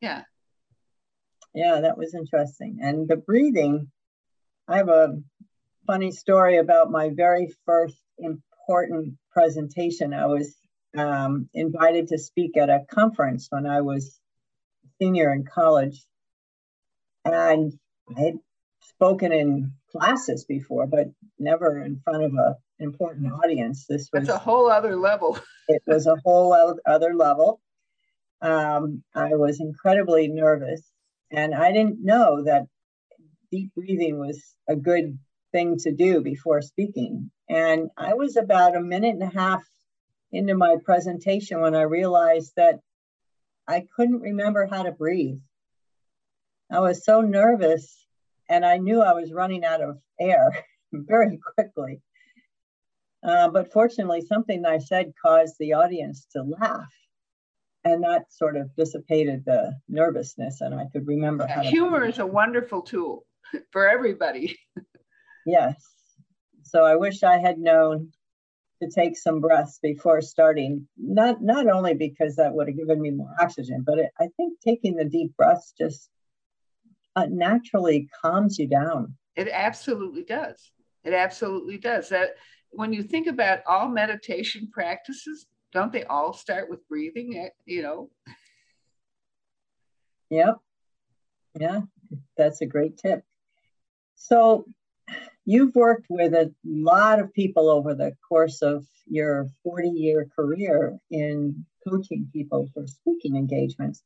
Yeah. 0.00 0.22
Yeah, 1.54 1.80
that 1.82 1.98
was 1.98 2.14
interesting. 2.14 2.78
And 2.80 3.06
the 3.06 3.16
breathing, 3.16 3.90
I 4.66 4.78
have 4.78 4.88
a 4.88 5.18
funny 5.86 6.12
story 6.12 6.58
about 6.58 6.90
my 6.90 7.10
very 7.10 7.52
first 7.66 7.98
important 8.18 9.14
presentation. 9.32 10.14
I 10.14 10.26
was 10.26 10.56
um, 10.96 11.48
invited 11.54 12.08
to 12.08 12.18
speak 12.18 12.56
at 12.56 12.68
a 12.68 12.84
conference 12.90 13.46
when 13.50 13.66
I 13.66 13.80
was 13.80 14.18
senior 15.00 15.32
in 15.32 15.44
college. 15.44 16.04
And 17.24 17.72
I 18.16 18.20
had 18.20 18.38
spoken 18.82 19.32
in 19.32 19.72
classes 19.92 20.44
before, 20.44 20.86
but 20.86 21.08
never 21.38 21.82
in 21.82 22.00
front 22.04 22.24
of 22.24 22.34
a, 22.34 22.56
an 22.78 22.86
important 22.86 23.32
audience. 23.32 23.86
This 23.88 24.08
was 24.12 24.26
That's 24.26 24.36
a 24.36 24.38
whole 24.38 24.70
other 24.70 24.96
level. 24.96 25.38
it 25.68 25.82
was 25.86 26.06
a 26.06 26.16
whole 26.24 26.78
other 26.86 27.14
level. 27.14 27.60
Um, 28.42 29.02
I 29.14 29.34
was 29.34 29.60
incredibly 29.60 30.28
nervous, 30.28 30.82
and 31.30 31.54
I 31.54 31.72
didn't 31.72 32.02
know 32.02 32.44
that 32.44 32.66
deep 33.50 33.74
breathing 33.74 34.18
was 34.18 34.42
a 34.68 34.76
good 34.76 35.18
thing 35.52 35.76
to 35.78 35.92
do 35.92 36.20
before 36.22 36.62
speaking. 36.62 37.30
And 37.48 37.90
I 37.98 38.14
was 38.14 38.36
about 38.36 38.76
a 38.76 38.80
minute 38.80 39.14
and 39.14 39.22
a 39.22 39.38
half 39.38 39.62
into 40.32 40.54
my 40.54 40.76
presentation 40.84 41.60
when 41.60 41.74
I 41.74 41.82
realized 41.82 42.52
that 42.56 42.80
I 43.66 43.86
couldn't 43.96 44.20
remember 44.20 44.66
how 44.66 44.82
to 44.82 44.92
breathe. 44.92 45.40
I 46.70 46.80
was 46.80 47.04
so 47.04 47.20
nervous 47.20 48.06
and 48.48 48.64
I 48.64 48.78
knew 48.78 49.00
I 49.00 49.12
was 49.12 49.32
running 49.32 49.64
out 49.64 49.80
of 49.80 49.98
air 50.20 50.50
very 50.92 51.38
quickly. 51.54 52.00
Uh, 53.22 53.48
but 53.48 53.72
fortunately, 53.72 54.22
something 54.22 54.64
I 54.64 54.78
said 54.78 55.12
caused 55.20 55.56
the 55.58 55.74
audience 55.74 56.26
to 56.32 56.42
laugh. 56.42 56.92
And 57.84 58.02
that 58.04 58.32
sort 58.32 58.56
of 58.56 58.74
dissipated 58.76 59.44
the 59.46 59.72
nervousness, 59.88 60.60
and 60.60 60.74
I 60.74 60.84
could 60.92 61.06
remember 61.06 61.46
how. 61.46 61.62
Humor 61.62 62.04
is 62.04 62.18
a 62.18 62.26
wonderful 62.26 62.82
tool 62.82 63.24
for 63.72 63.88
everybody. 63.88 64.58
yes. 65.46 65.82
So 66.62 66.84
I 66.84 66.96
wish 66.96 67.22
I 67.22 67.38
had 67.38 67.58
known 67.58 68.12
to 68.82 68.88
take 68.88 69.16
some 69.16 69.40
breaths 69.40 69.78
before 69.82 70.20
starting. 70.20 70.86
Not 70.96 71.42
not 71.42 71.68
only 71.68 71.94
because 71.94 72.36
that 72.36 72.54
would 72.54 72.68
have 72.68 72.76
given 72.76 73.00
me 73.00 73.10
more 73.10 73.34
oxygen, 73.40 73.82
but 73.86 73.98
it, 73.98 74.10
I 74.18 74.28
think 74.36 74.58
taking 74.60 74.96
the 74.96 75.04
deep 75.04 75.36
breaths 75.36 75.72
just 75.76 76.08
uh, 77.16 77.26
naturally 77.28 78.08
calms 78.22 78.58
you 78.58 78.66
down. 78.66 79.16
It 79.36 79.48
absolutely 79.52 80.24
does. 80.24 80.72
It 81.04 81.12
absolutely 81.12 81.78
does. 81.78 82.08
That 82.08 82.30
when 82.70 82.92
you 82.92 83.02
think 83.02 83.26
about 83.26 83.60
all 83.66 83.88
meditation 83.88 84.68
practices, 84.72 85.46
don't 85.72 85.92
they 85.92 86.04
all 86.04 86.32
start 86.32 86.68
with 86.70 86.86
breathing? 86.88 87.36
Eh, 87.36 87.48
you 87.64 87.82
know. 87.82 88.10
Yep. 90.30 90.58
Yeah, 91.58 91.80
that's 92.36 92.60
a 92.60 92.66
great 92.66 92.96
tip. 92.96 93.24
So 94.14 94.66
you've 95.44 95.74
worked 95.74 96.06
with 96.08 96.34
a 96.34 96.52
lot 96.64 97.18
of 97.18 97.32
people 97.32 97.70
over 97.70 97.94
the 97.94 98.12
course 98.28 98.62
of 98.62 98.86
your 99.06 99.48
40 99.64 99.88
year 99.88 100.26
career 100.36 100.98
in 101.10 101.66
coaching 101.86 102.28
people 102.32 102.68
for 102.74 102.86
speaking 102.86 103.36
engagements. 103.36 104.02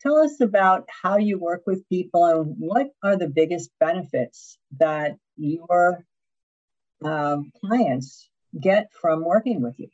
Tell 0.00 0.16
us 0.16 0.40
about 0.40 0.88
how 1.02 1.16
you 1.16 1.38
work 1.38 1.62
with 1.66 1.88
people 1.88 2.24
and 2.26 2.56
what 2.58 2.88
are 3.02 3.16
the 3.16 3.28
biggest 3.28 3.70
benefits 3.78 4.58
that 4.78 5.16
your 5.36 6.04
um, 7.02 7.52
clients 7.60 8.28
get 8.58 8.88
from 9.00 9.24
working 9.24 9.62
with 9.62 9.78
you? 9.78 9.88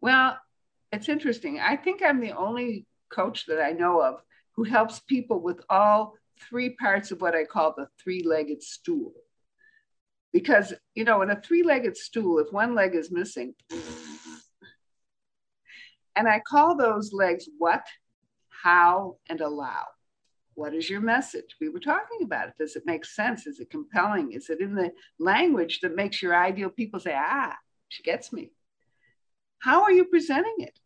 Well, 0.00 0.38
it's 0.92 1.08
interesting. 1.08 1.60
I 1.60 1.76
think 1.76 2.02
I'm 2.02 2.20
the 2.20 2.32
only 2.32 2.86
coach 3.10 3.46
that 3.46 3.62
I 3.62 3.72
know 3.72 4.00
of 4.00 4.22
who 4.56 4.64
helps 4.64 5.00
people 5.00 5.40
with 5.40 5.60
all 5.68 6.14
three 6.48 6.70
parts 6.70 7.10
of 7.10 7.20
what 7.20 7.34
I 7.34 7.44
call 7.44 7.74
the 7.76 7.88
three 8.02 8.22
legged 8.22 8.62
stool 8.62 9.12
because 10.32 10.72
you 10.94 11.04
know 11.04 11.22
in 11.22 11.30
a 11.30 11.40
three-legged 11.40 11.96
stool 11.96 12.38
if 12.38 12.52
one 12.52 12.74
leg 12.74 12.94
is 12.94 13.10
missing 13.10 13.54
and 16.16 16.28
i 16.28 16.40
call 16.40 16.76
those 16.76 17.12
legs 17.12 17.48
what 17.58 17.84
how 18.62 19.16
and 19.28 19.40
allow. 19.40 19.84
What 20.54 20.74
is 20.74 20.90
your 20.90 21.00
message? 21.00 21.56
We 21.60 21.68
were 21.68 21.80
talking 21.80 22.22
about 22.22 22.48
it. 22.48 22.54
Does 22.58 22.76
it 22.76 22.82
make 22.84 23.04
sense? 23.04 23.46
Is 23.46 23.60
it 23.60 23.70
compelling? 23.70 24.32
Is 24.32 24.50
it 24.50 24.60
in 24.60 24.74
the 24.74 24.90
language 25.18 25.80
that 25.80 25.94
makes 25.94 26.20
your 26.20 26.36
ideal 26.36 26.70
people 26.70 27.00
say 27.00 27.14
ah 27.16 27.56
she 27.88 28.02
gets 28.02 28.32
me. 28.32 28.52
How 29.58 29.82
are 29.82 29.92
you 29.92 30.04
presenting 30.04 30.56
it? 30.58 30.78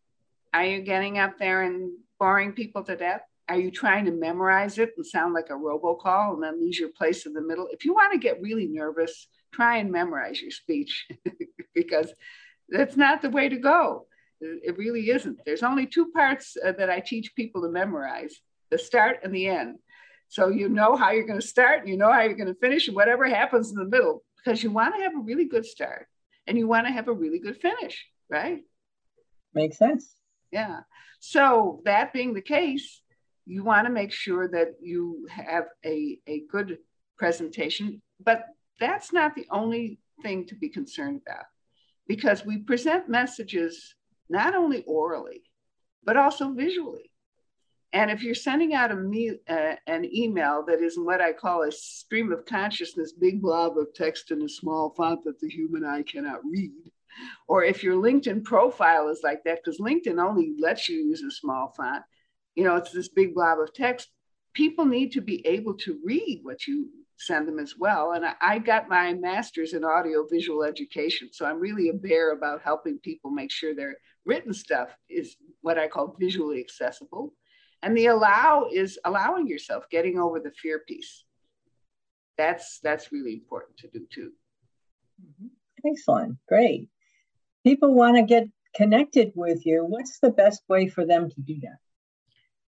Are 0.52 0.64
you 0.64 0.83
getting 0.83 1.18
up 1.18 1.38
there 1.38 1.62
and 1.62 1.92
boring 2.18 2.52
people 2.52 2.85
to 2.85 2.96
death 2.96 3.22
are 3.48 3.59
you 3.59 3.70
trying 3.70 4.07
to 4.07 4.11
memorize 4.11 4.78
it 4.78 4.92
and 4.96 5.07
sound 5.07 5.35
like 5.35 5.50
a 5.50 5.54
robocall 5.54 6.35
and 6.35 6.42
then 6.42 6.61
lose 6.61 6.78
your 6.78 6.90
place 6.90 7.26
in 7.26 7.35
the 7.35 7.42
middle? 7.42 7.68
If 7.70 7.85
you 7.85 7.92
want 7.92 8.12
to 8.12 8.18
get 8.18 8.40
really 8.40 8.66
nervous, 8.66 9.28
try 9.52 9.78
and 9.78 9.92
memorize 9.92 10.40
your 10.40 10.50
speech 10.50 11.07
because 11.74 12.12
that's 12.68 12.96
not 12.96 13.22
the 13.22 13.30
way 13.30 13.48
to 13.48 13.57
go. 13.57 14.07
It 14.40 14.76
really 14.78 15.11
isn't. 15.11 15.38
There's 15.44 15.62
only 15.62 15.87
two 15.87 16.11
parts 16.11 16.57
uh, 16.62 16.72
that 16.72 16.90
I 16.90 17.00
teach 17.00 17.35
people 17.35 17.62
to 17.62 17.68
memorize 17.68 18.35
the 18.70 18.78
start 18.78 19.20
and 19.22 19.35
the 19.35 19.46
end. 19.46 19.78
So 20.28 20.48
you 20.48 20.68
know 20.68 20.96
how 20.96 21.12
you're 21.12 21.26
going 21.26 21.40
to 21.40 21.46
start 21.46 21.80
and 21.80 21.88
you 21.88 21.96
know 21.96 22.11
how 22.11 22.22
you're 22.22 22.35
going 22.35 22.52
to 22.52 22.61
finish 22.61 22.88
and 22.88 22.96
whatever 22.96 23.28
happens 23.28 23.70
in 23.70 23.76
the 23.76 23.85
middle 23.85 24.24
because 24.37 24.62
you 24.62 24.70
want 24.70 24.96
to 24.96 25.02
have 25.02 25.14
a 25.14 25.20
really 25.20 25.44
good 25.44 25.64
start 25.64 26.09
and 26.46 26.59
you 26.59 26.66
want 26.66 26.87
to 26.87 26.92
have 26.92 27.09
a 27.09 27.12
really 27.12 27.38
good 27.38 27.61
finish, 27.61 28.07
right? 28.28 28.62
Makes 29.54 29.78
sense. 29.78 30.14
Yeah. 30.50 30.80
So 31.20 31.80
that 31.85 32.12
being 32.12 32.35
the 32.35 32.42
case, 32.42 33.00
you 33.46 33.64
want 33.64 33.87
to 33.87 33.92
make 33.92 34.12
sure 34.12 34.48
that 34.48 34.74
you 34.80 35.26
have 35.30 35.66
a, 35.85 36.18
a 36.26 36.42
good 36.50 36.78
presentation, 37.18 38.00
but 38.24 38.44
that's 38.80 39.12
not 39.12 39.35
the 39.35 39.46
only 39.50 39.98
thing 40.22 40.46
to 40.46 40.54
be 40.54 40.68
concerned 40.68 41.20
about 41.26 41.44
because 42.07 42.44
we 42.44 42.59
present 42.59 43.09
messages 43.09 43.94
not 44.28 44.54
only 44.54 44.83
orally, 44.87 45.42
but 46.04 46.16
also 46.16 46.52
visually. 46.52 47.11
And 47.92 48.11
if 48.11 48.22
you're 48.22 48.35
sending 48.35 48.74
out 48.74 48.90
a 48.90 48.96
me, 48.96 49.38
uh, 49.48 49.76
an 49.87 50.04
email 50.04 50.64
that 50.66 50.83
is 50.83 50.98
what 50.98 51.20
I 51.20 51.33
call 51.33 51.62
a 51.62 51.70
stream 51.70 52.33
of 52.33 52.44
consciousness, 52.44 53.12
big 53.12 53.40
blob 53.40 53.78
of 53.78 53.94
text 53.94 54.33
in 54.33 54.42
a 54.42 54.48
small 54.48 54.90
font 54.96 55.22
that 55.24 55.38
the 55.40 55.48
human 55.48 55.85
eye 55.85 56.02
cannot 56.02 56.40
read, 56.44 56.72
or 57.46 57.62
if 57.62 57.85
your 57.85 57.94
LinkedIn 57.94 58.42
profile 58.42 59.09
is 59.09 59.20
like 59.22 59.44
that, 59.44 59.61
because 59.62 59.78
LinkedIn 59.78 60.20
only 60.20 60.54
lets 60.59 60.88
you 60.88 60.96
use 60.96 61.22
a 61.22 61.30
small 61.30 61.72
font, 61.76 62.02
you 62.54 62.64
know, 62.64 62.76
it's 62.76 62.92
this 62.92 63.08
big 63.08 63.34
blob 63.34 63.58
of 63.60 63.72
text. 63.72 64.08
People 64.54 64.84
need 64.84 65.12
to 65.12 65.20
be 65.20 65.46
able 65.46 65.74
to 65.78 65.98
read 66.04 66.40
what 66.42 66.66
you 66.66 66.88
send 67.16 67.48
them 67.48 67.58
as 67.58 67.74
well. 67.78 68.12
And 68.12 68.24
I, 68.24 68.34
I 68.40 68.58
got 68.58 68.88
my 68.88 69.12
master's 69.14 69.72
in 69.72 69.84
audio 69.84 70.26
visual 70.30 70.62
education. 70.62 71.28
So 71.32 71.46
I'm 71.46 71.60
really 71.60 71.88
a 71.88 71.94
bear 71.94 72.32
about 72.32 72.62
helping 72.62 72.98
people 72.98 73.30
make 73.30 73.50
sure 73.50 73.74
their 73.74 73.96
written 74.24 74.52
stuff 74.52 74.90
is 75.08 75.36
what 75.62 75.78
I 75.78 75.88
call 75.88 76.16
visually 76.18 76.60
accessible. 76.60 77.34
And 77.82 77.96
the 77.96 78.06
allow 78.06 78.68
is 78.72 78.98
allowing 79.04 79.46
yourself, 79.46 79.84
getting 79.90 80.18
over 80.18 80.40
the 80.40 80.50
fear 80.50 80.80
piece. 80.86 81.24
That's 82.36 82.80
that's 82.82 83.12
really 83.12 83.34
important 83.34 83.76
to 83.78 83.88
do 83.88 84.06
too. 84.10 84.32
Mm-hmm. 85.22 85.88
Excellent. 85.90 86.38
Great. 86.48 86.88
People 87.62 87.94
want 87.94 88.16
to 88.16 88.22
get 88.22 88.48
connected 88.74 89.32
with 89.34 89.64
you. 89.66 89.84
What's 89.86 90.18
the 90.18 90.30
best 90.30 90.62
way 90.68 90.88
for 90.88 91.06
them 91.06 91.30
to 91.30 91.40
do 91.40 91.60
that? 91.60 91.78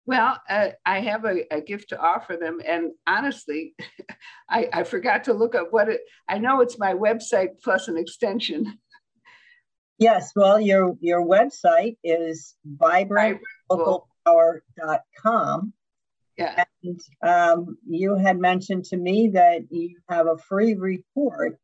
Well, 0.07 0.39
uh, 0.49 0.69
I 0.85 1.01
have 1.01 1.25
a, 1.25 1.43
a, 1.53 1.61
gift 1.61 1.89
to 1.91 2.01
offer 2.01 2.37
them. 2.37 2.61
And 2.67 2.93
honestly, 3.07 3.75
I, 4.49 4.69
I, 4.73 4.83
forgot 4.85 5.25
to 5.25 5.35
look 5.35 5.55
up 5.55 5.69
what 5.73 5.89
it, 5.89 6.01
I 6.29 6.39
know 6.39 6.63
it's 6.63 6.79
my 6.79 6.95
website 6.95 7.61
plus 7.63 7.89
an 7.89 7.99
extension. 7.99 8.79
Yes, 9.99 10.33
well, 10.35 10.59
your, 10.59 10.97
your 11.01 11.23
website 11.25 11.99
is 12.03 12.57
vibrantvocalpower.com. 12.79 15.75
Yeah. 16.39 16.65
And 16.83 16.99
um, 17.23 17.77
you 17.87 18.17
had 18.17 18.39
mentioned 18.39 18.87
to 18.87 18.97
me 18.97 19.29
that 19.35 19.71
you 19.71 19.99
have 20.09 20.27
a 20.27 20.39
free 20.39 20.75
report, 20.75 21.59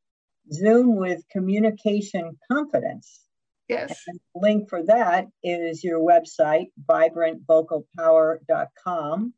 Zoom 0.53 0.97
with 0.97 1.27
Communication 1.31 2.37
Confidence. 2.53 3.26
Yes. 3.69 4.05
Link 4.35 4.69
for 4.69 4.83
that 4.85 5.27
is 5.43 5.83
your 5.83 6.01
website, 6.01 6.67
vibrantvocalpower.com 6.89 9.35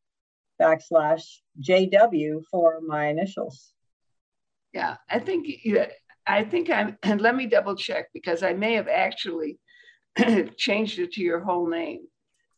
backslash 0.60 1.22
JW 1.60 2.42
for 2.50 2.80
my 2.86 3.06
initials. 3.06 3.72
Yeah, 4.72 4.96
I 5.08 5.20
think 5.20 5.46
I 6.26 6.44
think 6.44 6.68
I'm 6.70 6.98
and 7.02 7.20
let 7.22 7.36
me 7.36 7.46
double 7.46 7.74
check 7.74 8.08
because 8.12 8.42
I 8.42 8.52
may 8.52 8.74
have 8.74 8.88
actually 8.88 9.58
changed 10.56 10.98
it 10.98 11.12
to 11.12 11.22
your 11.22 11.40
whole 11.40 11.68
name 11.68 12.06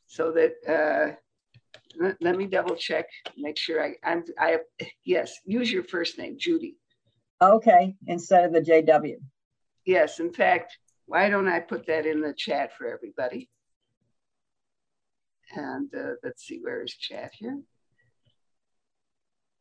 so 0.07 0.33
that 0.33 0.55
uh, 0.67 1.15
let, 1.97 2.17
let 2.21 2.37
me 2.37 2.47
double 2.47 2.75
check, 2.75 3.07
make 3.37 3.57
sure 3.57 3.81
I 3.83 3.95
I'm 4.05 4.25
I 4.39 4.59
yes, 5.05 5.39
use 5.45 5.71
your 5.71 5.85
first 5.85 6.19
name, 6.19 6.37
Judy. 6.39 6.77
Okay, 7.41 7.95
instead 8.07 8.45
of 8.45 8.53
the 8.53 8.61
JW. 8.61 9.17
Yes, 9.87 10.21
in 10.21 10.33
fact, 10.33 10.77
why 11.11 11.29
don't 11.29 11.49
I 11.49 11.59
put 11.59 11.89
that 11.89 12.07
in 12.07 12.21
the 12.21 12.33
chat 12.33 12.71
for 12.79 12.87
everybody? 12.87 13.51
And 15.53 15.93
uh, 15.93 16.13
let's 16.23 16.47
see, 16.47 16.61
where 16.63 16.85
is 16.85 16.95
chat 16.95 17.33
here? 17.37 17.59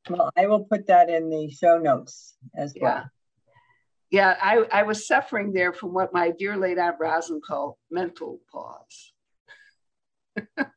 Well, 0.08 0.30
I 0.38 0.46
will 0.46 0.66
put 0.66 0.86
that 0.88 1.10
in 1.10 1.32
the 1.32 1.50
show 1.50 1.80
notes 1.80 2.36
as 2.56 2.74
yeah. 2.76 2.84
well. 2.84 3.06
Yeah, 4.12 4.36
I, 4.40 4.58
I 4.72 4.84
was 4.84 5.08
suffering 5.08 5.52
there 5.52 5.74
from 5.74 5.92
what 5.92 6.14
my 6.14 6.30
dear 6.38 6.56
late 6.56 6.78
Aunt 6.78 6.98
Rosalind 7.00 7.42
called 7.44 7.78
mental 7.90 8.40
pause. 8.52 9.14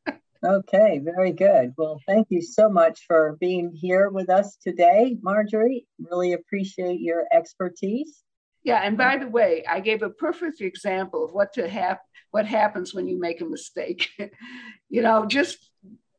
okay, 0.45 1.01
very 1.05 1.33
good. 1.33 1.75
Well, 1.77 2.01
thank 2.07 2.29
you 2.31 2.41
so 2.41 2.71
much 2.71 3.05
for 3.07 3.37
being 3.39 3.73
here 3.75 4.09
with 4.09 4.31
us 4.31 4.57
today, 4.57 5.19
Marjorie. 5.21 5.87
Really 5.99 6.33
appreciate 6.33 7.01
your 7.01 7.25
expertise. 7.31 8.25
Yeah, 8.65 8.81
and 8.83 8.97
by 8.97 9.17
the 9.17 9.29
way, 9.29 9.65
I 9.69 9.81
gave 9.81 10.03
a 10.03 10.11
perfect 10.11 10.61
example 10.61 11.25
of 11.25 11.33
what 11.33 11.53
to 11.55 11.69
have 11.69 11.99
what 12.31 12.47
happens 12.47 12.95
when 12.95 13.09
you 13.09 13.19
make 13.21 13.41
a 13.41 13.45
mistake. 13.45 14.09
you 14.89 15.03
know, 15.03 15.27
just 15.27 15.59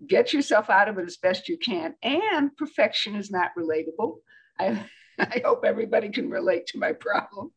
get 0.05 0.33
yourself 0.33 0.69
out 0.69 0.89
of 0.89 0.97
it 0.97 1.05
as 1.05 1.17
best 1.17 1.47
you 1.47 1.57
can. 1.57 1.95
And 2.03 2.55
perfection 2.57 3.15
is 3.15 3.31
not 3.31 3.51
relatable. 3.57 4.17
I 4.59 4.79
I 5.19 5.41
hope 5.45 5.63
everybody 5.63 6.09
can 6.09 6.29
relate 6.29 6.67
to 6.67 6.79
my 6.79 6.91
problem. 6.93 7.51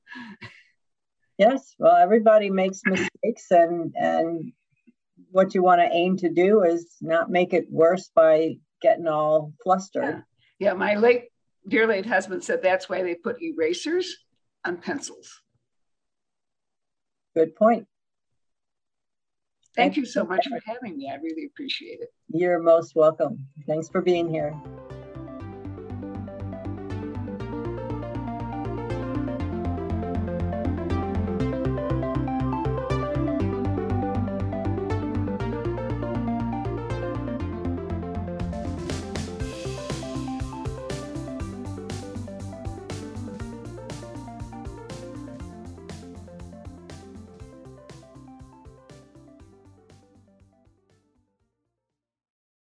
Yes, 1.38 1.74
well, 1.78 1.96
everybody 1.96 2.50
makes 2.50 2.80
mistakes, 2.86 3.50
and 3.50 3.92
and 3.96 4.52
what 5.30 5.54
you 5.54 5.62
want 5.62 5.80
to 5.80 5.90
aim 5.92 6.16
to 6.18 6.28
do 6.28 6.62
is 6.62 6.96
not 7.00 7.30
make 7.30 7.52
it 7.52 7.66
worse 7.70 8.10
by 8.14 8.56
getting 8.82 9.08
all 9.08 9.52
flustered. 9.62 10.22
Yeah, 10.58 10.70
yeah 10.70 10.74
my 10.74 10.94
late 10.94 11.24
dear 11.66 11.86
late 11.86 12.06
husband 12.06 12.44
said 12.44 12.62
that's 12.62 12.88
why 12.88 13.02
they 13.02 13.14
put 13.14 13.42
erasers 13.42 14.16
on 14.66 14.78
pencils. 14.78 15.42
Good 17.34 17.54
point. 17.54 17.86
Thank 19.74 19.96
you 19.96 20.06
so 20.06 20.24
much 20.24 20.46
for 20.48 20.58
having 20.64 20.96
me. 20.96 21.10
I 21.12 21.16
really 21.16 21.44
appreciate 21.44 22.00
it. 22.00 22.08
You're 22.28 22.58
most 22.58 22.94
welcome. 22.96 23.46
Thanks 23.66 23.88
for 23.88 24.00
being 24.00 24.28
here. 24.28 24.54